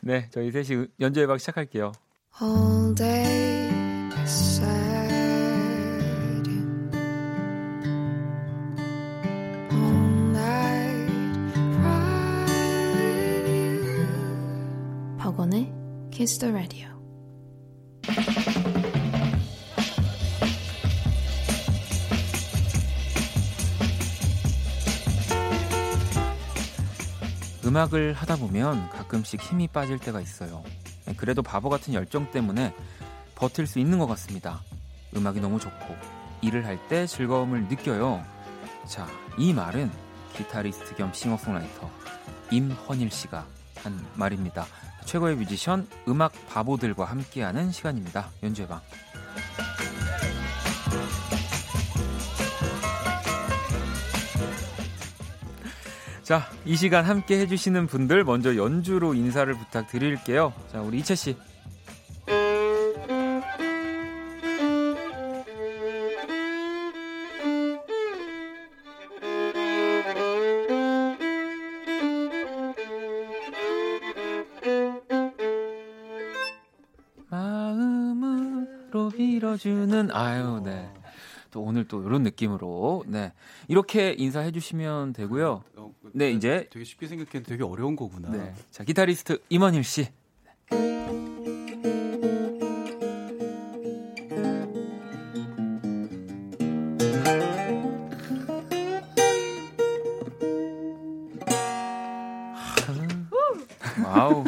[0.00, 1.92] 네 저희 셋이 연주 예방 시작할게요.
[2.42, 3.68] All day
[4.24, 4.68] sad.
[9.70, 11.12] All night.
[15.18, 15.70] 박원의
[16.10, 16.88] Kiss the Radio.
[27.68, 30.64] 음악을 하다 보면 가끔씩 힘이 빠질 때가 있어요.
[31.18, 32.74] 그래도 바보 같은 열정 때문에
[33.34, 34.62] 버틸 수 있는 것 같습니다.
[35.14, 35.94] 음악이 너무 좋고
[36.40, 38.24] 일을 할 때 즐거움을 느껴요.
[38.86, 39.90] 자, 이 말은
[40.34, 41.90] 기타리스트 겸 싱어송라이터
[42.50, 43.46] 임헌일 씨가
[43.82, 44.64] 한 말입니다.
[45.04, 48.30] 최고의 뮤지션 음악 바보들과 함께하는 시간입니다.
[48.42, 48.80] 연주해방.
[56.28, 60.52] 자, 이 시간 함께 해주시는 분들 먼저 연주로 인사를 부탁드릴게요.
[60.70, 61.34] 자, 우리 이채 씨.
[77.30, 80.90] 마음으로 빌어주는 아유, 네.
[81.50, 83.32] 또 오늘 또 이런 느낌으로 네
[83.68, 85.64] 이렇게 인사해 주시면 되고요.
[86.12, 88.30] 네 이제 되게 쉽게 생각했는데 되게 어려운 거구나.
[88.30, 88.54] 네.
[88.70, 90.08] 자 기타리스트 임원일 씨.
[104.04, 104.44] 와우.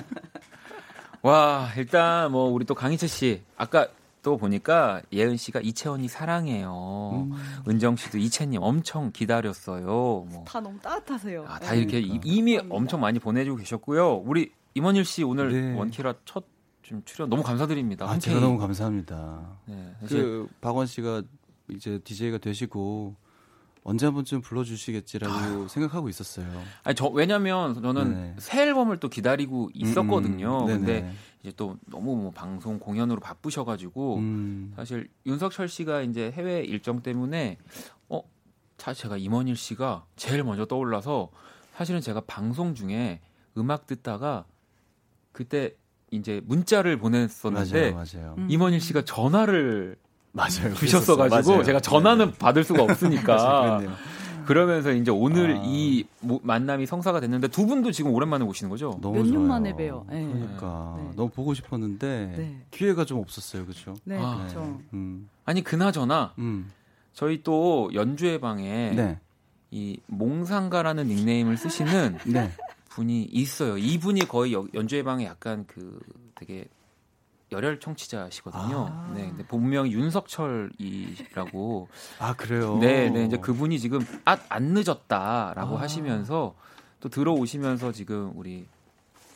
[1.23, 3.89] 와, 일단 뭐 우리 또 강이채 씨 아까
[4.23, 7.29] 또 보니까 예은 씨가 이채 언니 사랑해요.
[7.31, 7.33] 음.
[7.69, 9.85] 은정 씨도 이채님 엄청 기다렸어요.
[9.87, 10.45] 뭐.
[10.47, 11.45] 다 너무 따뜻하세요.
[11.49, 11.79] 아, 다 네.
[11.81, 14.17] 이렇게 이- 이미 엄청 많이 보내주고 계셨고요.
[14.25, 15.75] 우리 임헌일 씨 오늘 네.
[15.79, 16.45] 원키라 첫
[16.83, 18.07] 지금 출연 너무 감사드립니다.
[18.09, 18.19] 아.
[18.19, 19.59] 제가 너무 감사합니다.
[19.67, 21.23] 네, 그 박원 씨가
[21.71, 23.15] 이제 DJ가 되시고
[23.85, 26.47] 언제 한 번쯤 불러주시겠지라고 생각하고 있었어요.
[26.83, 28.35] 아니 저 왜냐면 저는 네네.
[28.39, 30.59] 새 앨범을 또 기다리고 있었거든요.
[30.59, 31.13] 음, 음, 근데 네네.
[31.43, 37.57] 이제 또 너무 뭐 방송 공연으로 바쁘셔가지고 음, 사실 윤석철 씨가 이제 해외 일정 때문에
[38.09, 38.23] 어,
[38.77, 41.31] 자 제가 임원일 씨가 제일 먼저 떠올라서
[41.75, 43.21] 사실은 제가 방송 중에
[43.57, 44.45] 음악 듣다가
[45.33, 45.75] 그때
[46.11, 48.47] 이제 문자를 보냈었는데 맞아요, 맞아요, 음.
[48.51, 49.97] 임원일 씨가 전화를
[50.33, 50.75] 맞아요.
[50.75, 51.65] 주셨어가지고 그랬었어요.
[51.65, 51.81] 제가 맞아요.
[51.81, 52.39] 전화는 네.
[52.39, 53.81] 받을 수가 맞아요, 없으니까
[54.55, 55.63] 그러면서 이제 오늘 아.
[55.65, 58.99] 이 모- 만남이 성사가 됐는데 두 분도 지금 오랜만에 오시는 거죠?
[59.01, 59.47] 너무 몇년.
[59.47, 60.05] 만에 봬요.
[60.11, 60.27] 네.
[60.27, 61.11] 그러니까 네.
[61.15, 62.57] 너무 보고 싶었는데 네.
[62.73, 63.95] 기회가 좀 없었어요, 그렇죠?
[64.03, 64.39] 네, 아.
[64.39, 64.81] 그렇죠.
[64.93, 66.69] 음, 아니 그나저나 음,
[67.13, 69.19] 저희 또 연주회 방에 네,
[69.71, 72.51] 이 몽상가라는 닉네임을 쓰시는 네.
[72.89, 73.79] 분이 있어요.
[73.79, 76.01] 이분이 거의 여- 연주회 방에 약간 그
[76.35, 76.65] 되게
[77.53, 78.87] 열혈 청취자시거든요.
[78.91, 79.13] 아.
[79.15, 81.89] 네, 근데 본명이 윤석철이라고.
[82.19, 82.79] 아 그래요.
[82.79, 85.81] 네, 네, 이제 그분이 지금 아, 안 늦었다라고 아.
[85.81, 86.55] 하시면서
[87.01, 88.67] 또 들어오시면서 지금 우리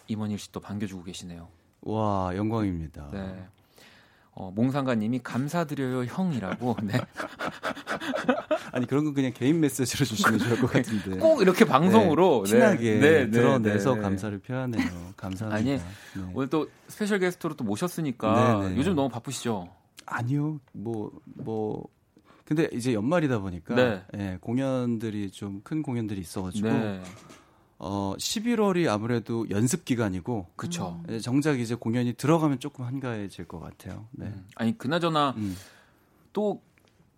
[0.08, 1.48] 임헌일 씨 또 반겨주고 계시네요.
[1.82, 3.08] 와 영광입니다.
[3.12, 3.46] 네.
[4.36, 6.76] 어, 몽상가님이 감사드려요 형이라고.
[6.82, 7.00] 네.
[8.72, 11.18] 아니 그런 건 그냥 개인 메시지로 주시면 좋을 것 같은데.
[11.18, 14.00] 꼭 이렇게 방송으로 네, 티나게 네, 네, 드러내서 네.
[14.00, 14.84] 감사를 표하네요.
[15.16, 15.56] 감사합니다.
[15.56, 16.22] 아니, 네.
[16.34, 18.76] 오늘 또 special guest로 또 모셨으니까 네, 네.
[18.76, 19.68] 요즘 너무 바쁘시죠?
[20.06, 21.84] 아니요, 뭐, 뭐.
[22.44, 24.02] 근데 이제 연말이다 보니까 네.
[24.18, 27.02] 예, 공연들이 좀 큰 공연들이 있어가지고 네.
[27.78, 31.02] 어 11월이 아무래도 연습 기간이고 그쵸.
[31.08, 34.06] 예, 정작 이제 공연이 들어가면 조금 한가해질 것 같아요.
[34.12, 34.26] 네.
[34.26, 34.46] 음.
[34.54, 35.56] 아니 그나저나 음.
[36.32, 36.62] 또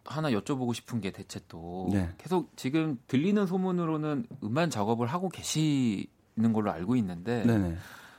[0.05, 2.09] 하나 여쭤보고 싶은 게 대체 또 네.
[2.19, 7.77] 계속 지금 들리는 소문으로는 음반 작업을 하고 계시는 걸로 알고 있는데 네네.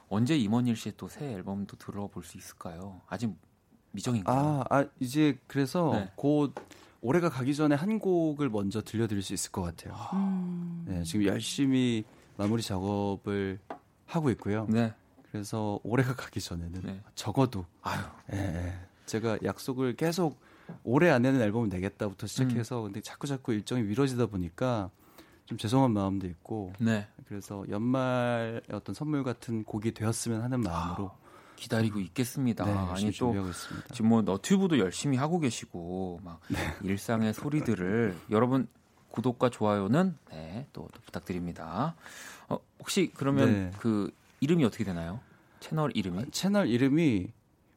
[0.10, 3.02] 언제 임원일 씨의 또 새 앨범도 들어볼 수 있을까요?
[3.08, 3.34] 아직
[3.92, 4.38] 미정인가요?
[4.38, 6.12] 아, 아 이제 그래서 네.
[6.16, 6.54] 곧
[7.02, 9.96] 올해가 가기 전에 한 곡을 먼저 들려드릴 수 있을 것 같아요.
[10.14, 10.86] 음.
[10.88, 12.04] 네, 지금 열심히
[12.38, 13.60] 마무리 작업을
[14.06, 14.68] 하고 있고요.
[14.70, 14.94] 네.
[15.32, 17.02] 그래서 올해가 가기 전에는 네.
[17.16, 18.02] 적어도 아유.
[18.34, 18.74] 예, 예.
[19.06, 20.40] 제가 약속을 계속
[20.84, 22.28] 올해 안에는 앨범을 내겠다부터 음.
[22.28, 24.90] 시작해서 근데 자꾸 자꾸 일정이 미뤄지다 보니까
[25.46, 27.08] 좀 죄송한 마음도 있고 네.
[27.28, 31.12] 그래서 연말 어떤 선물 같은 곡이 되었으면 하는 마음으로
[31.56, 32.66] 기다리고 있겠습니다.
[32.66, 33.94] 네, 아니 또 있습니다.
[33.94, 36.58] 지금 뭐 너튜브도 열심히 하고 계시고 막 네.
[36.84, 38.68] 일상의 소리들을 여러분
[39.18, 41.96] 구독과 좋아요는 네, 또, 또 부탁드립니다.
[42.50, 43.72] 어, 혹시 그러면 네.
[43.80, 45.20] 그 이름이 어떻게 되나요?
[45.60, 46.30] 채널 이름이?
[46.30, 47.32] 채널 이름이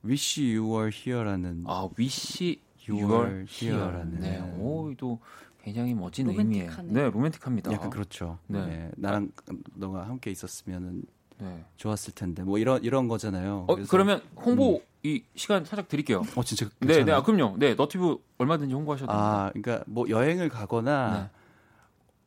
[0.04, 4.20] Wish You Were Here라는 아, 위시 You are here라는.
[4.20, 4.40] 네.
[4.58, 5.18] 오, 또
[5.62, 6.88] 굉장히 멋진 로맨틱하네요.
[6.88, 6.92] 의미예요.
[6.92, 7.72] 네, 로맨틱합니다.
[7.72, 8.38] 약간 그렇죠.
[8.46, 8.66] 네.
[8.66, 8.90] 네.
[8.96, 9.30] 나랑
[9.74, 11.04] 너가 함께 있었으면은
[11.40, 11.64] 네.
[11.76, 13.66] 좋았을 텐데 뭐 이런 이런 거잖아요.
[13.68, 16.22] 어, 그러면 홍보 이 시간 살짝 드릴게요.
[16.36, 17.16] 어 진짜 네, 네, 괜찮아요?
[17.16, 17.56] 아, 그럼요.
[17.58, 19.10] 네, 너튜브 얼마든지 홍보하셔도.
[19.10, 21.40] 아, 그러니까 뭐 여행을 가거나 네.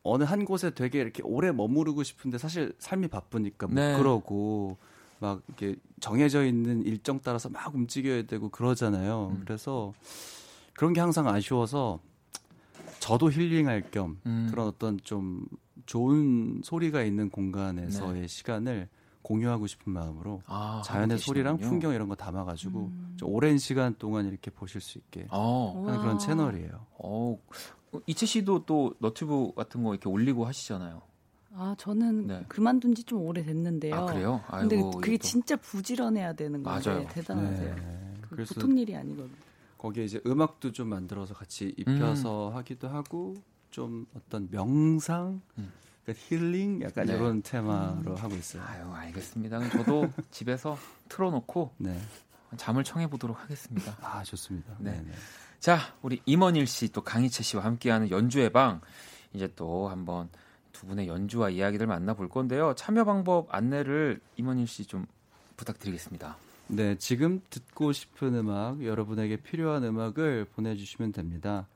[0.03, 3.97] 어느 한 곳에 되게 이렇게 오래 머무르고 싶은데 사실 삶이 바쁘니까 못 네.
[3.97, 4.77] 그러고
[5.19, 9.33] 막 이렇게 정해져 있는 일정 따라서 막 움직여야 되고 그러잖아요.
[9.35, 9.41] 음.
[9.45, 9.93] 그래서
[10.75, 11.99] 그런 게 항상 아쉬워서
[12.99, 14.47] 저도 힐링할 겸 음.
[14.49, 15.45] 그런 어떤 좀
[15.85, 18.89] 좋은 소리가 있는 공간에서의 시간을
[19.23, 20.43] 공유하고 싶은 마음으로 네.
[20.47, 21.57] 아, 자연의 소리랑.
[21.57, 23.13] 풍경 이런 거 담아가지고 음.
[23.17, 26.17] 좀 오랜 시간 동안 이렇게 보실 수 있게 어, 하는 그런 와.
[26.19, 26.85] 채널이에요.
[26.99, 27.37] 어,
[28.05, 31.01] 이채 씨도 또 너튜브 같은 거 이렇게 올리고 하시잖아요.
[31.55, 32.45] 아, 저는 네.
[32.47, 33.95] 그만둔 지 좀 오래됐는데요.
[33.95, 34.41] 아, 그래요?
[34.49, 37.07] 근데 아이고, 그게 이게 또- 진짜 부지런해야 되는 건데 맞아요.
[37.09, 37.75] 대단하세요.
[37.75, 38.13] 네.
[38.29, 39.35] 그 보통 일이 아니거든요.
[39.77, 43.35] 거기에 이제 음악도 좀 만들어서 같이 입혀서 하기도 하고
[43.69, 45.71] 좀 어떤 명상, 음.
[46.03, 47.13] 그러니까 힐링 약간 네.
[47.15, 48.63] 이런 테마로 하고 있어요.
[48.63, 49.69] 아유, 알겠습니다.
[49.69, 50.77] 저도 집에서
[51.09, 51.97] 틀어놓고 네,
[52.57, 53.97] 잠을 청해 보도록 하겠습니다.
[54.01, 54.73] 아 좋습니다.
[54.79, 54.91] 네.
[54.91, 55.01] 네.
[55.07, 55.13] 네.
[55.59, 58.81] 자, 우리 임원일 씨 또 강희채 씨와 함께하는 연주의 방
[59.33, 60.29] 이제 또 한번
[60.73, 62.73] 두 분의 연주와 이야기들 만나볼 건데요.
[62.75, 65.05] 참여 방법 안내를 임원일 씨 좀
[65.55, 66.35] 부탁드리겠습니다.
[66.67, 71.67] 네, 지금 듣고 싶은 음악, 여러분에게 필요한 음악을 보내주시면 됩니다.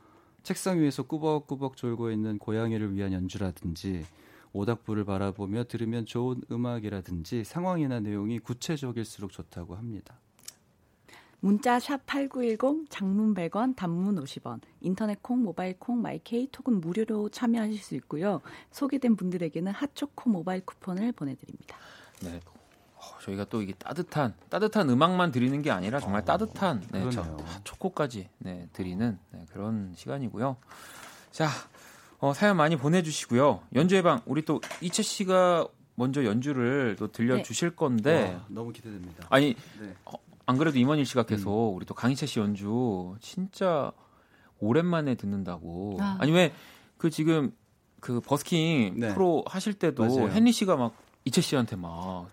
[0.48, 4.06] 책상 위에서 꾸벅꾸벅 졸고 있는 고양이를 위한 연주라든지
[4.54, 10.18] 오닥불을 바라보며 들으면 좋은 음악이라든지 상황이나 내용이 구체적일수록 좋다고 합니다.
[11.42, 17.78] 문자 샵 8910 장문 100원 단문 50원 인터넷 콩 모바일 콩 마이케이 톡은 무료로 참여하실
[17.78, 18.40] 수 있고요.
[18.72, 21.76] 소개된 분들에게는 핫초코 모바일 쿠폰을 보내 드립니다.
[22.24, 22.40] 네.
[23.16, 27.22] 어, 저희가 또 이게 따뜻한 따뜻한 음악만 드리는 게 아니라 정말 어, 따뜻한 네, 저,
[27.22, 27.38] 그러네요.
[27.64, 30.58] 초코까지 네, 드리는 네, 그런 시간이고요.
[31.32, 31.50] 자,
[32.20, 33.62] 어, 사연 많이 보내주시고요.
[33.76, 39.28] 연주의 방 우리 또 이채 씨가 먼저 연주를 또 들려주실 건데 와, 너무 기대됩니다.
[39.30, 39.94] 아니 네.
[40.46, 41.76] 안 그래도 임원일 씨가 계속 음.
[41.76, 43.92] 우리 또 강희채 씨 연주 진짜
[44.60, 45.98] 오랜만에 듣는다고.
[46.00, 46.18] 아.
[46.20, 46.26] 아.
[46.26, 46.54] 니왜
[46.98, 47.52] 그 지금
[48.00, 49.14] 그 버스킹 네.
[49.14, 50.36] 프로 하실 때도 맞아요.
[50.36, 50.94] 헨리 씨가 막
[51.26, 52.28] 이채 씨한테 막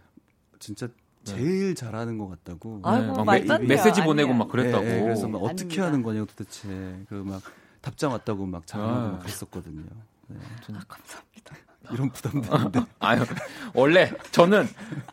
[0.64, 0.88] 진짜
[1.24, 2.80] 제일 잘하는 것 같다고.
[2.84, 3.68] 아이고, 막 말도 메, 안 돼요.
[3.68, 4.04] 메시지 아니에요.
[4.06, 4.82] 보내고 막 그랬다고.
[4.84, 5.84] 네, 그래서 막 어떻게 아닙니다.
[5.86, 6.68] 하는 거냐고 도대체
[7.08, 7.42] 그 막
[7.82, 9.10] 답장 왔다고 막 자랑하고 아.
[9.12, 9.82] 막 그랬었거든요.
[10.28, 10.36] 네.
[10.72, 11.56] 아, 감사합니다.
[11.92, 12.80] 이런 부담되는데.
[12.98, 13.22] 아유,
[13.74, 14.66] 원래 저는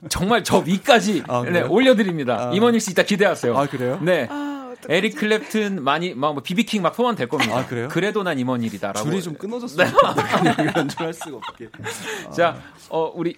[0.07, 1.63] 정말 저 위까지 아, 네?
[1.63, 2.47] 올려드립니다.
[2.49, 2.53] 아.
[2.54, 3.57] 임헌일 씨 이따 기대하세요.
[3.57, 3.99] 아 그래요?
[4.01, 4.25] 네.
[4.29, 4.73] 아?
[4.89, 7.57] 에릭 클랩튼 많이 막 비비킹 막 소환 될 겁니다.
[7.57, 7.87] 아, 그래요?
[7.91, 9.08] 그래도 난 임헌일이다라고.
[9.09, 9.91] 줄이 좀 끊어졌어요.
[9.91, 11.69] 그냥 연주할 수가 없게.
[12.35, 12.57] 자,
[12.89, 13.35] 어 우리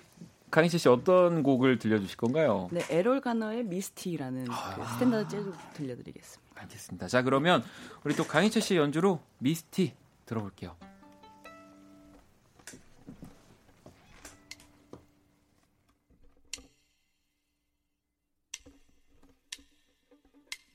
[0.54, 2.70] 강이채 씨 어떤 곡을 들려주실 건가요?
[2.72, 4.76] 네, 에롤 가너의 Misty라는 아...
[4.76, 6.62] 그 standard 재즈 들려드리겠습니다.
[6.62, 7.08] 알겠습니다.
[7.08, 7.64] 자, 그러면
[8.04, 9.94] 우리 또 강이채 씨의 연주로 Misty
[10.28, 10.76] 들어볼게요.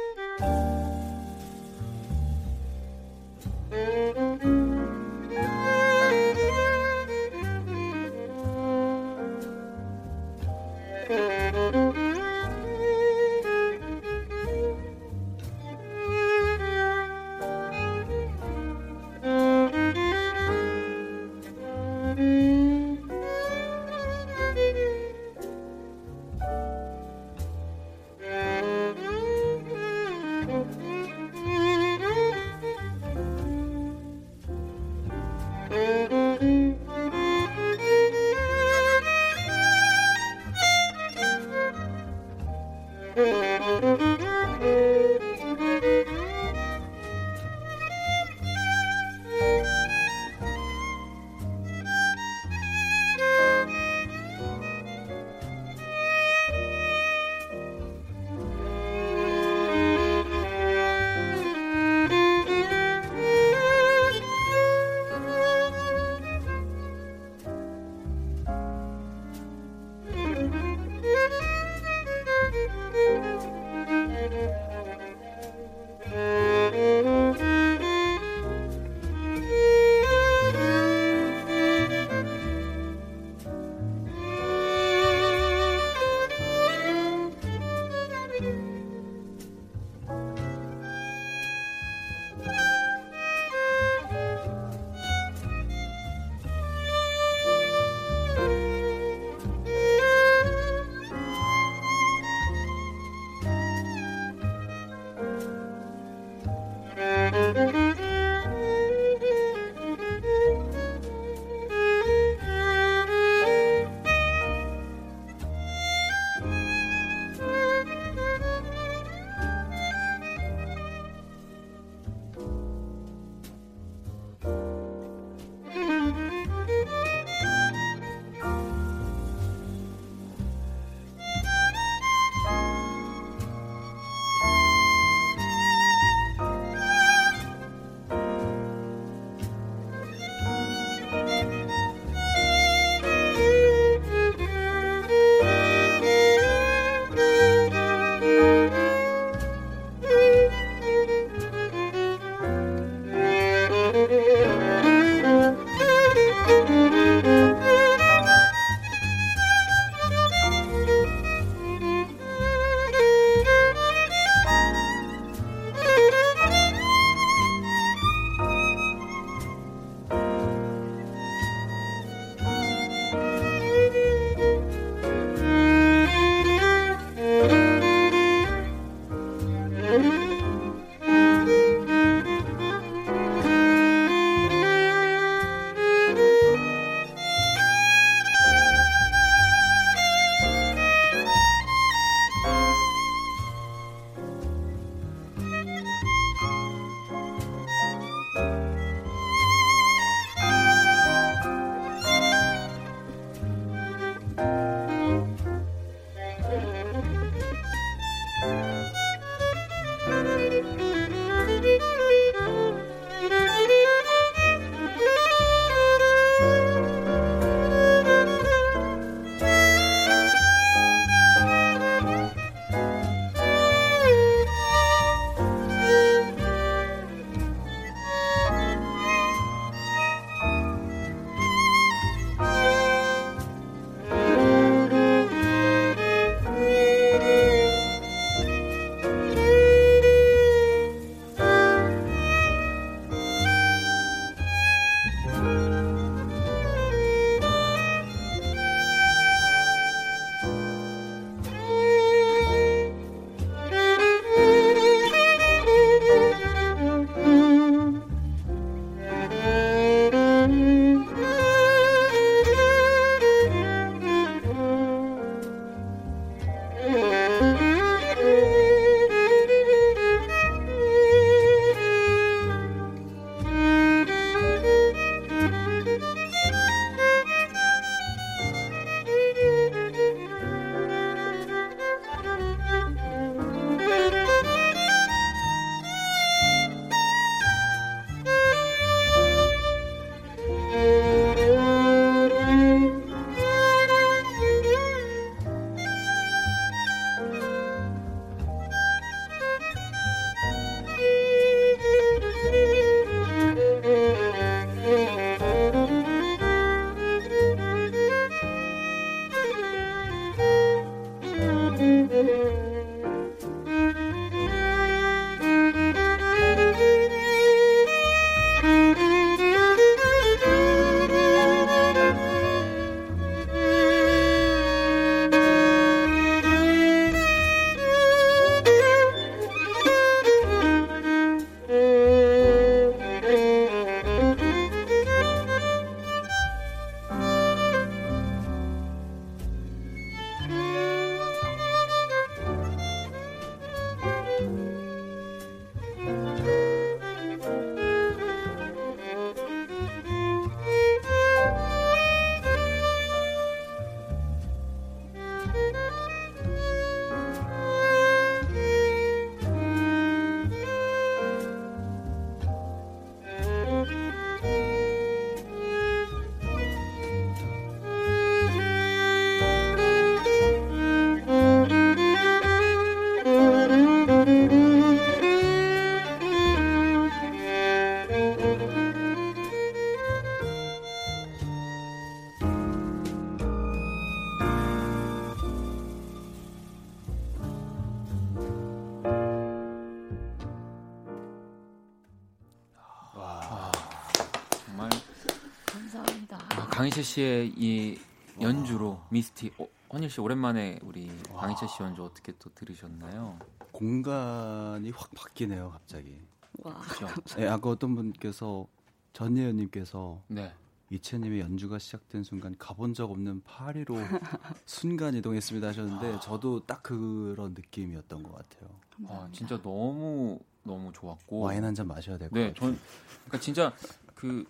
[396.82, 397.96] 강희철 씨의 이
[398.40, 399.52] 연주로 미스티.
[399.58, 403.38] 어, 헌일 씨 오랜만에 우리 강희철 씨 연주 어떻게 또 들으셨나요?
[403.70, 406.18] 공간이 확 바뀌네요, 갑자기.
[406.64, 406.74] 와.
[406.80, 407.06] 그죠?
[407.36, 408.66] 네, 아까 어떤 분께서
[409.12, 410.52] 전예은님께서 네.
[410.90, 413.94] 이채님의 연주가 시작된 순간 가본 적 없는 파리로
[414.66, 418.70] 순간 이동했습니다 하셨는데 저도 딱 그런 느낌이었던 것 같아요.
[419.06, 421.38] 아, 진짜 너무 너무 좋았고.
[421.38, 422.54] 와인 한 잔 마셔야 될것 네, 같아요.
[422.72, 422.80] 전
[423.26, 423.72] 그러니까 진짜
[424.16, 424.44] 그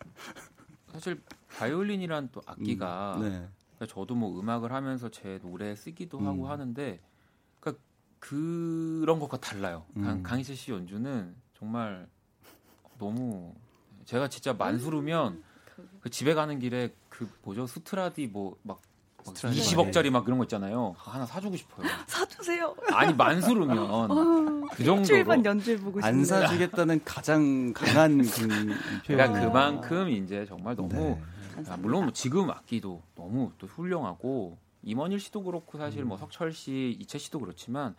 [0.93, 1.21] 사실
[1.57, 3.49] 바이올린이란 또 악기가 음, 네.
[3.77, 6.27] 그러니까 저도 뭐 음악을 하면서 제 노래 쓰기도 음.
[6.27, 7.01] 하고 하는데
[7.61, 7.83] 그러니까
[8.19, 9.87] 그런 것과 달라요.
[9.95, 10.23] 강, 음.
[10.23, 12.09] 강희철 씨 연주는 정말
[12.99, 13.55] 너무
[14.05, 15.43] 제가 진짜 만수르면
[16.01, 18.92] 그 집에 가는 길에 그 뭐죠 스트라디 뭐막 스트라디
[19.25, 20.95] 20억짜리 막 그런 거 있잖아요.
[20.99, 21.87] 하나 사주고 싶어요.
[22.07, 22.75] 사주세요.
[22.93, 26.05] 아니 만수르면 그 정도로 일주일만 연주해 보고 싶네요.
[26.07, 28.79] 안 사주겠다는 가장 강한 그 표현.
[29.07, 31.23] 그러니까 그만큼 이제 정말 너무 네.
[31.69, 36.09] 아, 물론 뭐 지금 악기도 너무 또 훌륭하고 임원일 씨도 그렇고 사실 음.
[36.09, 37.95] 뭐 석철 씨, 이채 씨도 그렇지만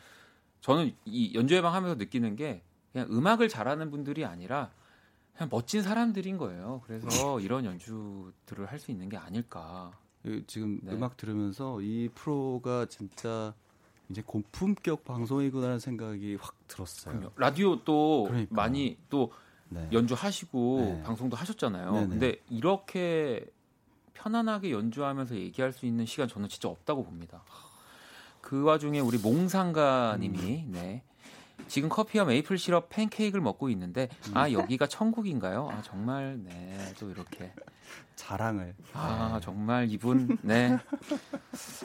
[0.61, 4.71] 저는 이 연주 예방 하면서 느끼는 게 그냥 음악을 잘하는 분들이 아니라
[5.35, 6.81] 그냥 멋진 사람들인 거예요.
[6.85, 9.91] 그래서 이런 연주들을 할 수 있는 게 아닐까.
[10.23, 10.93] 그 지금 네.
[10.93, 13.53] 음악 들으면서 이 프로가 진짜
[14.09, 17.31] 이제 고품격 방송이구나라는 생각이 확 들었어요.
[17.35, 18.55] 라디오 또 그러니까.
[18.55, 19.31] 많이 또
[19.69, 19.87] 네.
[19.91, 21.03] 연주하시고 네.
[21.03, 21.91] 방송도 하셨잖아요.
[21.91, 22.07] 네네.
[22.07, 23.45] 근데 이렇게
[24.13, 27.43] 편안하게 연주하면서 얘기할 수 있는 시간 저는 진짜 없다고 봅니다.
[28.41, 30.71] 그 와중에 우리 몽상가님이 음.
[30.71, 31.03] 네.
[31.67, 34.37] 지금 커피와 메이플 시럽 팬케이크를 먹고 있는데 음.
[34.37, 35.69] 아 여기가 천국인가요?
[35.71, 37.51] 아 정말 네 또 이렇게
[38.15, 38.75] 자랑을.
[38.93, 40.77] 아 정말 이분 네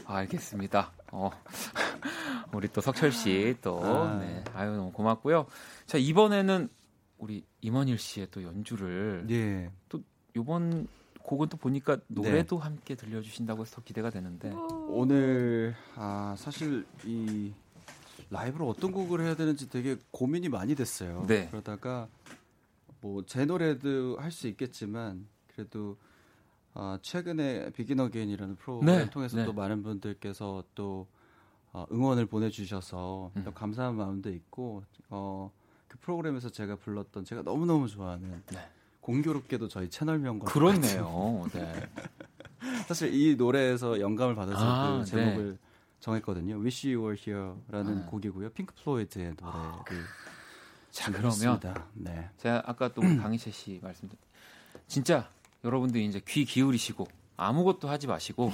[0.06, 0.92] 아, 알겠습니다.
[1.12, 1.30] 어
[2.52, 4.14] 우리 또 석철 씨또 아.
[4.18, 4.44] 네.
[4.54, 5.46] 아유 너무 고맙고요.
[5.86, 6.68] 자 이번에는
[7.18, 9.70] 우리 임원일 씨의 또 연주를 예.
[10.36, 10.86] 이번
[11.22, 14.50] 곡은 또 보니까 노래도 함께 들려주신다고 해서 더 기대가 되는데
[14.88, 17.52] 오늘 아 사실 이
[18.30, 21.24] 라이브로 어떤 곡을 해야 되는지 되게 고민이 많이 됐어요.
[21.26, 21.48] 네.
[21.50, 22.08] 그러다가
[23.00, 25.96] 뭐 제 노래도 할 수 있겠지만 그래도
[26.74, 29.44] 아, 최근에 Begin Again이라는 프로그램 네, 통해서 네.
[29.44, 31.06] 또 많은 분들께서 또
[31.72, 33.42] 어, 응원을 보내주셔서 음.
[33.44, 35.50] 또 감사한 마음도 있고 어,
[35.88, 38.58] 그 프로그램에서 제가 불렀던 제가 너무 너무 좋아하는 네.
[39.00, 41.46] 공교롭게도 저희 채널명과 그렇네요.
[41.54, 41.72] 네.
[42.86, 45.58] 사실 이 노래에서 영감을 받아서 아, 그 제목을
[46.00, 46.60] 정했거든요.
[46.60, 48.06] Wish You Were Here라는 아.
[48.06, 48.50] 곡이고요.
[48.50, 50.06] 핑크 플로이드의 노래를
[50.90, 51.60] 자 그러면.
[51.94, 52.30] 네.
[52.38, 54.18] 제가 아까 또 강희채 씨 말씀드린
[54.86, 55.30] 진짜
[55.64, 58.52] 여러분들 이제 귀 기울이시고 아무것도 하지 마시고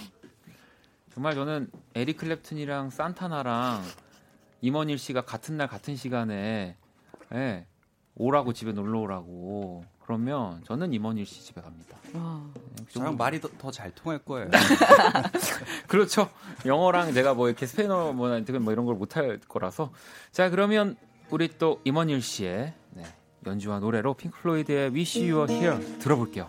[1.15, 3.83] 정말 저는 에릭 클랩튼이랑 산타나랑
[4.61, 6.77] 임원일 씨가 같은 날 같은 시간에
[7.33, 7.67] 예,
[8.17, 11.97] 오라고 집에 놀러 오라고 그러면 저는 임원일 씨 집에 갑니다.
[12.15, 12.43] 와.
[12.87, 14.49] 그 저랑 말이 더 잘 통할 거예요.
[15.89, 16.29] 그렇죠.
[16.67, 19.93] 영어랑 내가 뭐 이렇게 스페인어 뭐나 뭐 이런 걸 못 할 거라서
[20.31, 20.97] 자 그러면
[21.31, 23.03] 우리 또 임원일 씨의 네,
[23.47, 26.49] 연주와 노래로 핑크 플로이드의 Wish You Were Here 들어볼게요.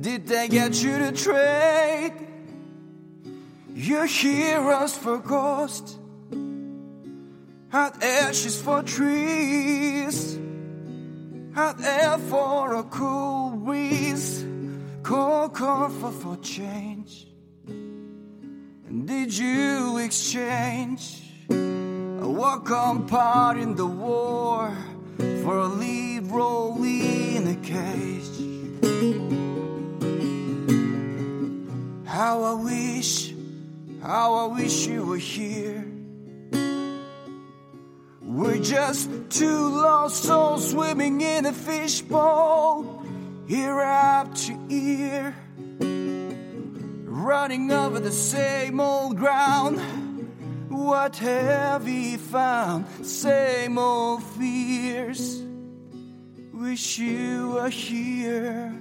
[0.00, 2.12] Did they get you to trade
[3.74, 5.98] your heroes for ghosts?
[7.70, 10.38] Hot ashes for trees,
[11.54, 14.44] hot air for a cool breeze,
[15.02, 17.26] cold comfort for change.
[17.66, 24.76] And did you exchange a welcome part in the war
[25.18, 29.37] for a lead role in a cage.
[32.18, 33.32] How I wish,
[34.02, 35.86] how I wish you were here.
[38.20, 43.06] We're just two lost souls swimming in a fishbowl,
[43.46, 45.32] ear up to ear,
[47.04, 49.78] running over the same old ground.
[50.70, 53.06] What have we found?
[53.06, 55.40] Same old fears.
[56.52, 58.74] Wish you were here.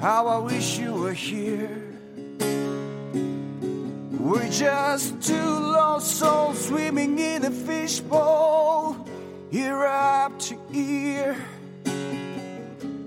[0.00, 1.82] How I wish you were here.
[4.26, 9.06] We're just two lost souls swimming in a fishbowl,
[9.52, 11.36] ear up to ear,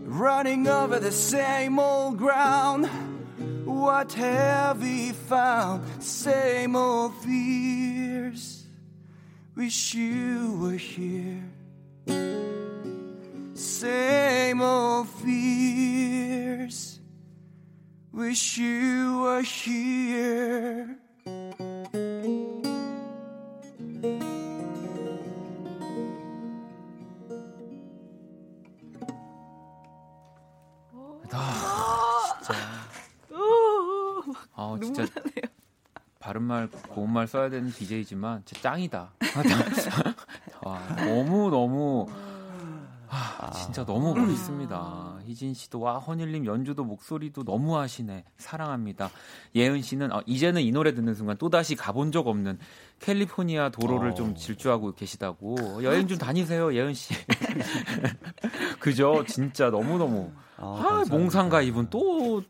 [0.06, 2.88] running over the same old ground.
[3.66, 6.04] What have we found?
[6.04, 8.64] Same old fears.
[9.56, 11.44] Wish you were here.
[13.80, 17.00] Same old fears.
[18.12, 20.98] Wish you were here.
[34.56, 35.06] 아 진짜
[36.20, 39.14] 바른 말 고운 말 써야 되는 DJ지만 진짜 짱이다.
[40.64, 42.08] 와, 너무 너무
[43.12, 45.20] 아, 진짜 너무 멋있습니다.
[45.26, 48.24] 희진 씨도 와 허닐님 연주도 목소리도 너무 하시네.
[48.38, 49.10] 사랑합니다.
[49.56, 52.60] 예은 씨는 어, 이제는 이 노래 듣는 순간 또 다시 가본 적 없는
[53.00, 54.14] 캘리포니아 도로를 어.
[54.14, 57.14] 좀 질주하고 계시다고 여행 좀 다니세요, 예은 씨.
[58.80, 59.24] 그죠?
[59.28, 61.10] 진짜 너무 너무 아, 아.
[61.10, 62.44] 몽상가 이분 또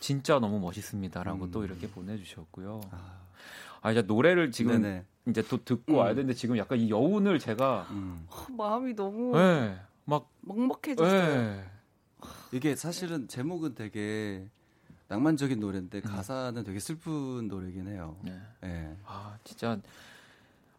[0.00, 1.50] 진짜 너무 멋있습니다라고 음.
[1.50, 2.80] 또 이렇게 보내주셨고요.
[3.82, 5.04] 아 이제 노래를 지금 네네.
[5.26, 8.26] 이제 또 듣고 와야 되는데 지금 약간 이 여운을 제가 음.
[8.28, 11.20] 어, 마음이 너무 예, 막 먹먹해졌어요.
[11.40, 11.64] 예.
[12.52, 14.48] 이게 사실은 제목은 되게
[15.08, 18.16] 낭만적인 노래인데 가사는 되게 슬픈 노래긴 해요.
[18.22, 18.38] 네.
[18.64, 18.96] 예.
[19.06, 19.78] 아 진짜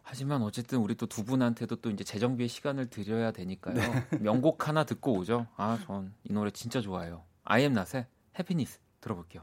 [0.04, 3.76] 하지만 어쨌든 우리 또 두 분한테도 또 이제 재정비의 시간을 드려야 되니까요.
[4.22, 5.48] 명곡 하나 듣고 오죠.
[5.58, 7.24] 아 전 이 노래 진짜 좋아해요.
[7.44, 8.06] 아이엠 낫의
[8.38, 9.42] 해피니스 들어볼게요.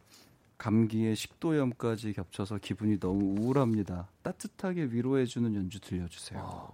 [0.58, 4.10] 감기에 식도염까지 겹쳐서 기분이 너무 우울합니다.
[4.22, 6.70] 따뜻하게 위로해주는 연주 들려주세요.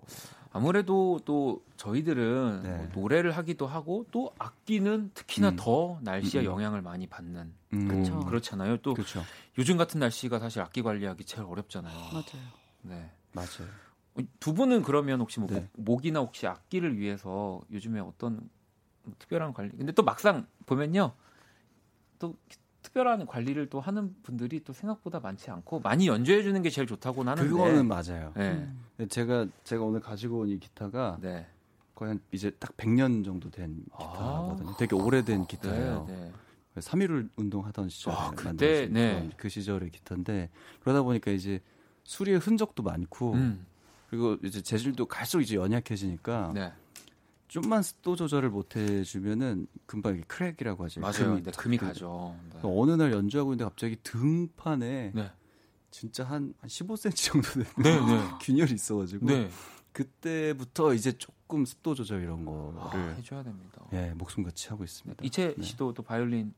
[0.52, 2.76] 아무래도 또 저희들은 네.
[2.76, 5.56] 뭐 노래를 하기도 하고 또 악기는 특히나 음.
[5.58, 6.52] 더 날씨의 음, 음.
[6.52, 8.20] 영향을 많이 받는 음, 그쵸.
[8.22, 8.78] 그렇잖아요.
[8.78, 9.24] 또 그렇죠.
[9.58, 11.96] 요즘 같은 날씨가 사실 악기 관리하기 제일 어렵잖아요.
[12.12, 12.48] 맞아요.
[12.82, 13.12] 네.
[13.32, 13.68] 맞아요.
[14.18, 15.68] 어, 두 분은 그러면 혹시 뭐 네.
[15.74, 18.50] 목, 이나 혹시 악기를 위해서 요즘에 어떤
[19.04, 19.70] 뭐 특별한 관리?
[19.78, 21.14] 근데 또 막상 보면요,
[22.20, 22.36] 또
[22.82, 27.32] 특별한 관리를 또 하는 분들이 또 생각보다 많지 않고 많이 연주해 주는 게 제일 좋다고는
[27.32, 27.50] 하는데.
[27.50, 28.34] 그거는 맞아요.
[28.36, 28.50] 네.
[29.00, 29.08] 음.
[29.10, 31.46] 제가 제가 오늘 가지고 온 이 기타가 네.
[31.94, 34.76] 거의 한 이제 딱 100년 정도 된 기타거든요.
[34.78, 36.06] 되게 오래된 기타예요.
[36.10, 36.12] 아.
[36.12, 36.32] 네,
[36.76, 36.82] 네.
[36.82, 39.30] 3.1 운동하던 시절에 아, 만들어진 네.
[39.36, 40.50] 그 시절의 기타인데
[40.82, 41.60] 그러다 보니까 이제
[42.04, 43.66] 수리의 흔적도 많고 음.
[44.10, 46.74] 그리고 이제 재질도 갈수록 이제 연약해지니까 네.
[47.48, 51.02] 좀만 습도 조절을 못 해주면은 금방 이게 crack이라고 하죠.
[51.02, 51.14] 맞아요.
[51.14, 52.36] 금이 네, 탁 금이 그- 가죠.
[52.54, 52.60] 네.
[52.64, 55.32] 어느 날 연주하고 있는데 갑자기 등판에 네.
[55.92, 58.22] 진짜 한, 한 15cm 정도 되는 네, 네.
[58.42, 59.50] 균열이 있어가지고 네.
[59.94, 62.42] 그때부터 이제 조금 습도 조절 이런
[62.78, 63.82] 아, 거를 해줘야 됩니다.
[63.94, 65.24] 예 목숨 같이 하고 있습니다.
[65.26, 65.64] 이채 네.
[65.64, 66.54] 씨도 또 바이올린.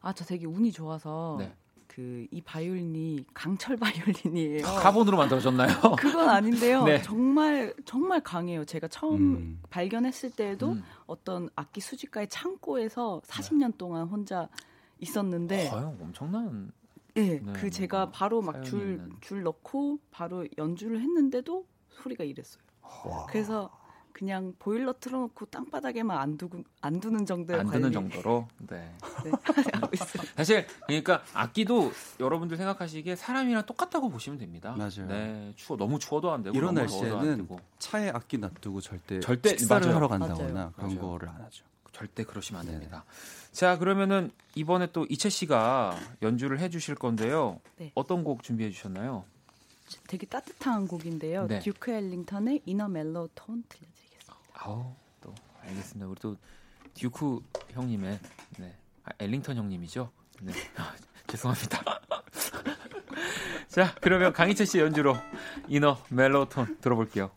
[0.00, 1.54] 아, 저 되게 운이 좋아서 네.
[1.94, 4.64] 그 이 바이올린이 강철 바이올린이에요.
[4.64, 5.68] 카본으로 만들어졌나요?
[5.98, 6.84] 그건 아닌데요.
[6.84, 7.02] 네.
[7.02, 8.64] 정말 정말 강해요.
[8.64, 9.62] 제가 처음 음.
[9.70, 10.84] 발견했을 때에도 음.
[11.06, 14.48] 어떤 악기 수집가의 창고에서 40년 동안 혼자
[15.00, 16.72] 있었는데 과연 엄청난.
[17.16, 19.10] 예, 네, 그 제가 바로 막 사연이 줄 있는.
[19.20, 22.62] 줄 넣고 바로 연주를 했는데도 소리가 이랬어요.
[23.04, 23.26] 와.
[23.26, 23.68] 그래서
[24.12, 28.46] 그냥 보일러 틀어놓고 땅바닥에만 안 두고 안 두는 정도의 안 관리 정도로.
[28.68, 28.92] 네.
[29.24, 29.30] 네,
[29.74, 30.22] 하고 있어요.
[30.36, 34.74] 사실 그러니까 악기도 여러분들 생각하시기에 사람이랑 똑같다고 보시면 됩니다.
[34.76, 35.06] 맞아요.
[35.08, 39.82] 네, 추워 너무 추워도 안 되고 이런 날씨에는 되고 차에 악기 놔두고 절대, 절대- 식사를
[39.86, 39.96] 맞아요.
[39.96, 40.72] 하러 간다거나 맞아요.
[40.76, 41.00] 그런 맞아요.
[41.10, 41.64] 거를 안 하죠.
[41.92, 42.72] 절대 그러시면 안 네.
[42.72, 43.04] 됩니다.
[43.52, 47.60] 자, 그러면은 이번에 또 이채 씨가 연주를 해주실 건데요.
[47.78, 47.90] 네.
[47.94, 49.24] 어떤 곡 준비해 주셨나요?
[50.06, 51.48] 되게 따뜻한 곡인데요.
[51.48, 51.58] 네.
[51.58, 53.99] 듀크 엘링턴의 In a Mellow Tone 들려드리겠습니다.
[54.62, 56.06] 아우 또 알겠습니다.
[56.06, 56.36] 우리 또
[56.94, 57.40] 듀크
[57.70, 58.18] 형님의
[58.58, 60.10] 네 아, 엘링턴 형님이죠.
[60.42, 60.94] 네 아,
[61.26, 61.82] 죄송합니다.
[63.68, 65.16] 자 그러면 강이채 씨 연주로
[65.68, 67.30] In a Mellow Tone 들어볼게요.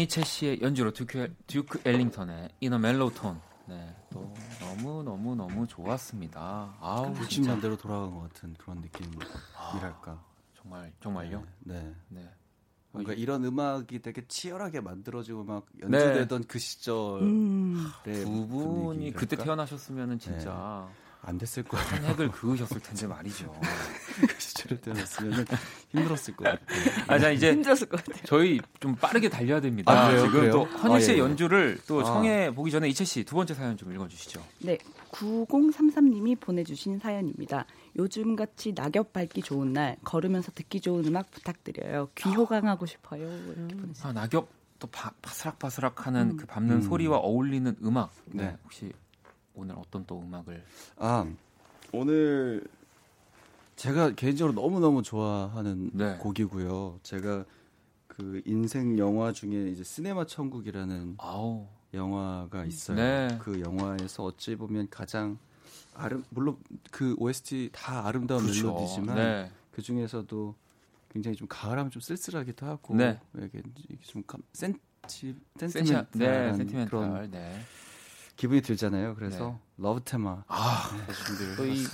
[0.00, 3.40] 강희채 씨의 연주로 듀크, 듀크 엘링턴의 이너 멜로톤.
[3.66, 6.74] 네, 또 너무 너무 너무 좋았습니다.
[6.80, 10.22] 아우, 진짜 60년대로 돌아간 것 같은 그런 느낌이랄까.
[10.54, 11.44] 정말 정말요.
[11.60, 11.94] 네.
[12.08, 12.30] 네.
[12.92, 17.86] 뭔가 이런 음악이 되게 치열하게 만들어지고 막 연주되던 그 시절에 음.
[18.02, 20.88] 두 분이 그때 태어나 태어나셨으면은 진짜
[21.22, 21.86] 안 됐을 거예요.
[21.86, 23.50] 한 획을 그으셨을 텐데 말이죠.
[24.20, 25.46] 그 시절에 태어났으면
[25.90, 26.56] 힘들었을 거예요.
[27.06, 28.22] 아, 자 이제 힘들었을 것 같아요.
[28.24, 29.92] 저희 좀 빠르게 달려야 됩니다.
[29.92, 30.24] 아, 그래요?
[30.24, 30.52] 지금 그래요?
[30.52, 31.24] 또 헌일 씨의 아, 예, 예.
[31.24, 32.04] 연주를 또 아.
[32.04, 34.42] 청해 보기 전에 이채 씨 두 번째 사연 좀 읽어주시죠.
[34.60, 34.76] 네,
[35.12, 37.64] 9033님이 보내주신 사연입니다.
[37.96, 42.08] 요즘 같이 낙엽 밟기 좋은 날 걸으면서 듣기 좋은 음악 부탁드려요.
[42.16, 43.22] 귀 호강하고 싶어요.
[43.46, 44.10] 이렇게 보내주셨어요.
[44.10, 44.48] 아, 낙엽
[44.80, 46.36] 또 바, 바스락바스락하는 음.
[46.36, 46.82] 그 밟는 음.
[46.82, 48.12] 소리와 어울리는 음악.
[48.26, 48.44] 네.
[48.46, 48.56] 네.
[48.64, 48.92] 혹시
[49.60, 50.64] 오늘 어떤 또 음악을?
[50.96, 51.26] 아
[51.92, 52.64] 오늘
[53.76, 56.16] 제가 개인적으로 너무 너무 좋아하는 네.
[56.18, 57.00] 곡이고요.
[57.02, 57.44] 제가
[58.06, 61.66] 그 인생 영화 중에 이제 시네마 천국이라는 아우.
[61.92, 62.96] 영화가 있어요.
[62.96, 63.36] 네.
[63.40, 65.38] 그 영화에서 어찌 보면 가장
[65.94, 66.56] 아름 물론
[66.92, 68.68] 그 OST 다 아름다운 그렇죠.
[68.72, 69.50] 멜로디지만 네.
[69.72, 70.54] 그 중에서도
[71.12, 73.18] 굉장히 좀 가을하면 좀 쓸쓸하기도 하고 네.
[73.36, 73.60] 이게
[74.02, 76.06] 좀 감- 센치 센티멘탈.
[76.12, 76.86] 네, 센티멘탈.
[76.88, 77.60] 그런 네.
[78.40, 79.16] 기분이 들잖아요.
[79.16, 81.84] 그래서 Love Theme 아, 네, 또 이-.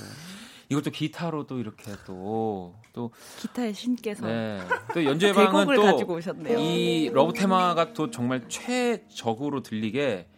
[0.69, 4.61] 이것도 기타로도 이렇게 또, 또, 기타의 신께서 네.
[4.95, 6.57] 또 연주의 방은 또, 가지고 오셨네요.
[6.57, 10.29] 이 Love Theme가 또 정말 최적으로 들리게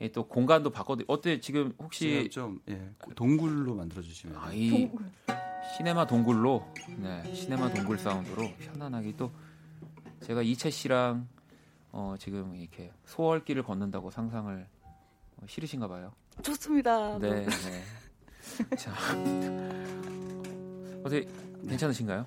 [0.00, 1.04] 이또 공간도 바꿔드.
[1.06, 4.90] 어때 지금 혹시 좀 예, 동굴로 만들어 주시면 아, 이
[5.76, 6.66] 시네마 동굴로
[6.98, 9.30] 네 시네마 동굴 사운드로 편안하게 또
[10.22, 11.28] 제가 이채 씨랑
[11.92, 14.81] 어 지금 이렇게 소월길을 걷는다고 상상을 어,
[15.46, 16.12] 싫으신가 봐요.
[16.42, 17.18] 좋습니다.
[17.18, 17.46] 네.
[17.46, 18.76] 네.
[18.76, 18.92] 자
[21.00, 21.28] 어떻게
[21.68, 22.26] 괜찮으신가요?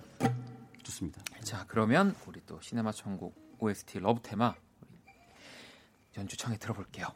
[0.84, 1.22] 좋습니다.
[1.44, 4.58] 자 그러면 우리 또 시네마 천국 OST Love Theme 우리
[6.18, 7.08] 연주 청해 들어볼게요.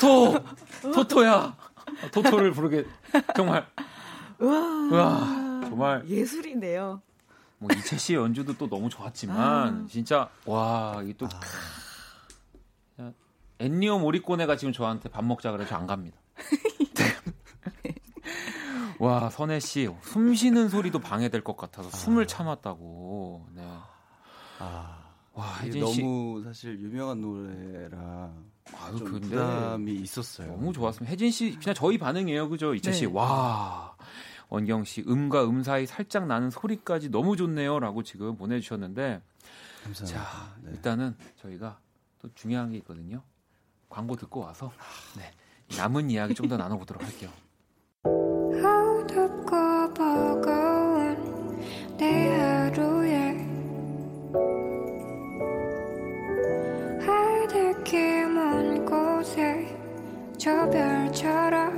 [0.00, 0.32] 토,
[0.82, 1.56] 토토 토토야
[2.12, 2.84] 토토를 부르게
[3.34, 3.66] 정말
[4.38, 7.00] 우와 정말 예술이네요.
[7.58, 11.26] 뭐 이채 씨 연주도 또 너무 좋았지만 진짜 와 이게 또
[13.00, 13.12] 야,
[13.58, 16.18] 엔니오 모리꼬네가 지금 저한테 밥 먹자 그래서 안 갑니다.
[16.94, 17.94] 네.
[18.98, 23.46] 와 선혜 씨 숨 쉬는 소리도 방해될 것 같아서 숨을 참았다고.
[23.54, 23.62] 네.
[24.58, 24.98] 아,
[25.34, 28.32] 와, 이게 혜진 씨 너무 사실 유명한 노래라
[28.88, 30.48] 아유, 좀 근데 부담이 있었어요.
[30.48, 31.10] 너무 좋았습니다.
[31.10, 32.48] 혜진 씨 그냥 저희 반응이에요.
[32.48, 32.74] 그죠?
[32.74, 33.06] 이채 씨.
[33.06, 33.12] 네.
[33.12, 33.94] 와.
[34.48, 39.20] 원경 씨 음과 음 사이 살짝 나는 소리까지 너무 좋네요라고 지금 보내 주셨는데
[39.82, 40.22] 감사합니다.
[40.24, 40.70] 자, 네.
[40.72, 41.78] 일단은 저희가
[42.20, 43.22] 또 중요한 게 있거든요.
[43.88, 44.72] 광고 듣고 와서
[45.16, 45.32] 네.
[45.76, 47.30] 남은 이야기 좀 더 나눠 보도록 할게요.
[60.46, 61.74] 저 별처럼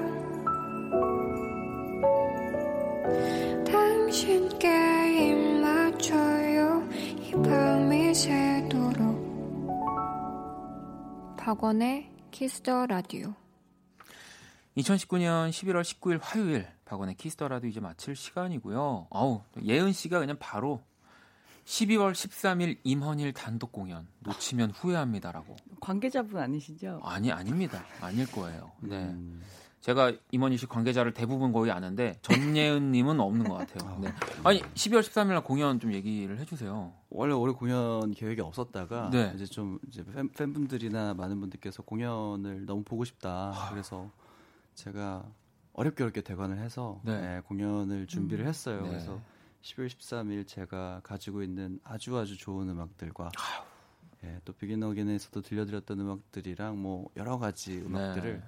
[3.65, 4.69] 당신께
[5.31, 6.87] 입 맞춰요.
[7.17, 9.17] 이 밤이 새도록.
[11.39, 13.33] 박원의 Kiss the Radio
[14.77, 19.07] 2019년 11월 19일 화요일 박원의 Kiss the Radio 이제 마칠 시간이고요.
[19.11, 20.83] 아우 예은 씨가 그냥 바로
[21.69, 25.55] 12월 13일 임헌일 단독 공연 놓치면 후회합니다라고.
[25.81, 27.01] 관계자분 아니시죠?
[27.05, 27.85] 아니 아닙니다.
[28.01, 28.73] 아닐 거예요.
[28.81, 28.97] 네.
[28.97, 29.43] 음,
[29.81, 33.99] 제가 임원희 씨 관계자를 대부분 거의 아는데 전예은님은 없는 것 같아요.
[34.01, 34.09] 네.
[34.45, 36.95] 아니 12월 13일 날 공연 좀 얘기를 해주세요.
[37.11, 39.33] 원래 올해 공연 계획이 없었다가 네.
[39.35, 43.69] 이제 좀 이제 팬, 팬분들이나 많은 분들께서 공연을 너무 보고 싶다.
[43.71, 44.11] 그래서
[44.75, 45.23] 제가
[45.75, 47.21] 어렵게 어렵게 대관을 해서 네.
[47.21, 48.81] 네, 공연을 준비를 했어요.
[48.81, 48.89] 네.
[48.89, 49.21] 그래서
[49.63, 53.31] 12월 13일 제가 가지고 있는 아주 아주 좋은 음악들과
[54.25, 58.43] 예, 또 비긴 어게인에서도 들려드렸던 음악들이랑 뭐 여러 가지 음악들을 네.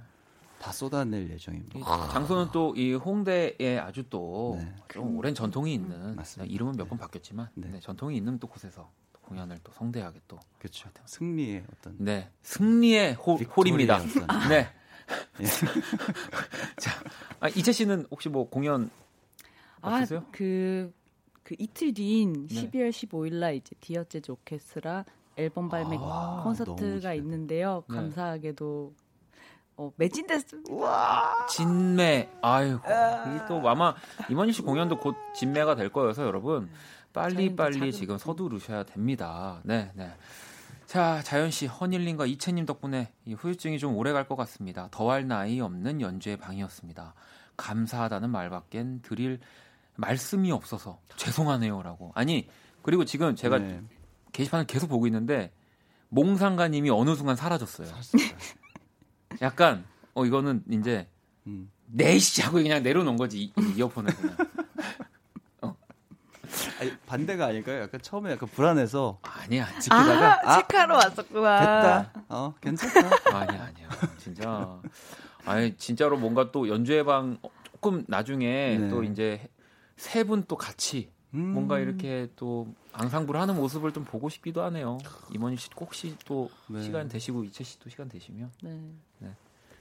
[0.60, 1.78] 다 쏟아낼 예정입니다.
[1.78, 1.82] 이
[2.12, 4.74] 장소는 또 이 홍대에 아주 또 네.
[4.88, 6.52] 좀 오랜 전통이 있는 맞습니다.
[6.52, 7.68] 이름은 몇번 바뀌었지만 네.
[7.68, 10.90] 네, 전통이 있는 또 곳에서 또 공연을 또 성대하게 또 그렇죠.
[11.06, 13.96] 승리의 어떤 네, 승리의 호, 홀입니다.
[13.96, 14.68] 어떤- 네.
[15.40, 15.44] 예.
[16.78, 16.90] 자,
[17.40, 18.90] 아, 이채 씨는 혹시 뭐 공연
[19.80, 20.20] 없으세요?
[20.20, 20.92] 아, 그,
[21.50, 22.70] 그 이틀 뒤인 네.
[22.70, 27.12] 12월 15일 날 이제 디어 재즈 오케스트라 앨범 발매 아, 콘서트가.
[27.14, 27.82] 있는데요.
[27.88, 27.96] 네.
[27.96, 28.94] 감사하게도
[29.76, 31.46] 어, 매진됐습니다.
[31.48, 32.30] 진매.
[32.40, 32.78] 아이고.
[32.78, 33.96] 이게 또 아마
[34.28, 36.70] 이만희 씨 공연도 곧 진매가 될 거여서 여러분
[37.12, 38.16] 빨리 또 빨리 작은 지금.
[38.18, 39.60] 서두르셔야 됩니다.
[39.64, 40.12] 네, 네.
[40.86, 44.86] 자, 자연 씨, 허닐님과 이채님 덕분에 이 후유증이 좀 오래 갈 것 같습니다.
[44.92, 47.14] 더할 나위 없는 연주의 방이었습니다.
[47.56, 49.40] 감사하다는 말밖엔 드릴
[50.00, 52.12] 말씀이 없어서 죄송하네요라고.
[52.14, 52.48] 아니
[52.82, 53.82] 그리고 지금 제가 네.
[54.32, 55.52] 게시판을 계속 보고 있는데
[56.08, 57.88] 몽상가님이 어느 순간 사라졌어요.
[59.42, 59.84] 약간
[60.14, 61.08] 어 이거는 이제
[61.46, 61.70] 음.
[61.86, 64.36] 네이씨 하고 그냥 내려놓은 거지 이- 이 이어폰을 그냥.
[66.80, 67.82] 아니, 반대가 아닐까요?
[67.82, 71.60] 약간 처음에 약간 불안해서 아니야 지키다가 아, 체크하러 왔었구나.
[71.60, 72.24] 됐다.
[72.28, 73.00] 어 괜찮다.
[73.36, 73.88] 아니야 아니야
[74.18, 74.80] 진짜
[75.44, 78.88] 아니 진짜로 뭔가 또 연주회 방 조금 나중에 네.
[78.88, 79.46] 또 이제
[80.00, 81.52] 세 분 또 같이 음.
[81.52, 84.98] 뭔가 이렇게 또 앙상블 하는 모습을 좀 보고 싶기도 하네요.
[85.32, 86.82] 임원희 씨 혹시 또 네.
[86.82, 88.80] 시간 되시고 이채 씨도 시간 되시면 네.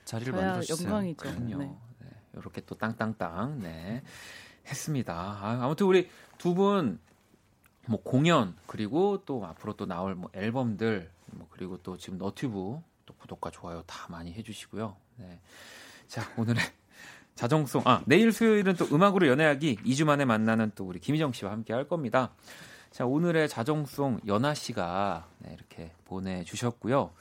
[0.05, 0.87] 자리를 저야 만들어 주세요.
[0.87, 1.17] 영광이죠.
[1.17, 1.57] 그럼요.
[1.57, 1.77] 네.
[2.01, 2.07] 네.
[2.33, 4.03] 이렇게 또 땅땅땅 네
[4.67, 5.13] 했습니다.
[5.15, 6.99] 아, 아무튼 우리 두 분
[7.87, 13.13] 뭐 공연 그리고 또 앞으로 또 나올 뭐 앨범들 뭐 그리고 또 지금 너튜브 또
[13.15, 14.95] 구독과 좋아요 다 많이 해주시고요.
[15.15, 15.39] 네.
[16.07, 16.61] 자 오늘의
[17.39, 21.71] 자정송 아 내일 수요일은 또 음악으로 연애하기 2주 만에 만나는 또 우리 김희정 씨와 함께
[21.71, 22.33] 할 겁니다.
[22.91, 27.11] 자 오늘의 자정송 연아 씨가 네, 이렇게 보내주셨고요.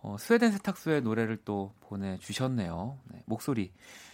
[0.00, 2.96] 어, 스웨덴 세탁소의 노래를 또 보내주셨네요.
[3.12, 3.70] 네, 목소리.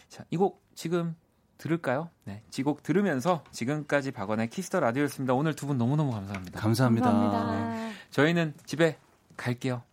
[0.08, 1.14] 자, 이 곡 지금
[1.56, 2.10] 들을까요?
[2.24, 5.34] 네, 이 곡 들으면서 지금까지 박원의 Kiss the Radio였습니다.
[5.34, 6.58] 오늘 두 분 너무너무 감사합니다.
[6.58, 7.12] 감사합니다.
[7.12, 7.94] 감사합니다.
[8.10, 8.98] 저희는 집에
[9.36, 9.84] 갈게요.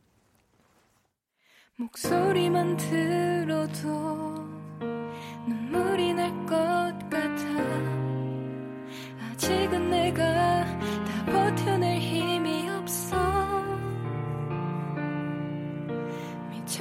[1.78, 4.11] 목소리만 들어도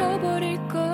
[0.00, 0.89] 미쳐버릴 것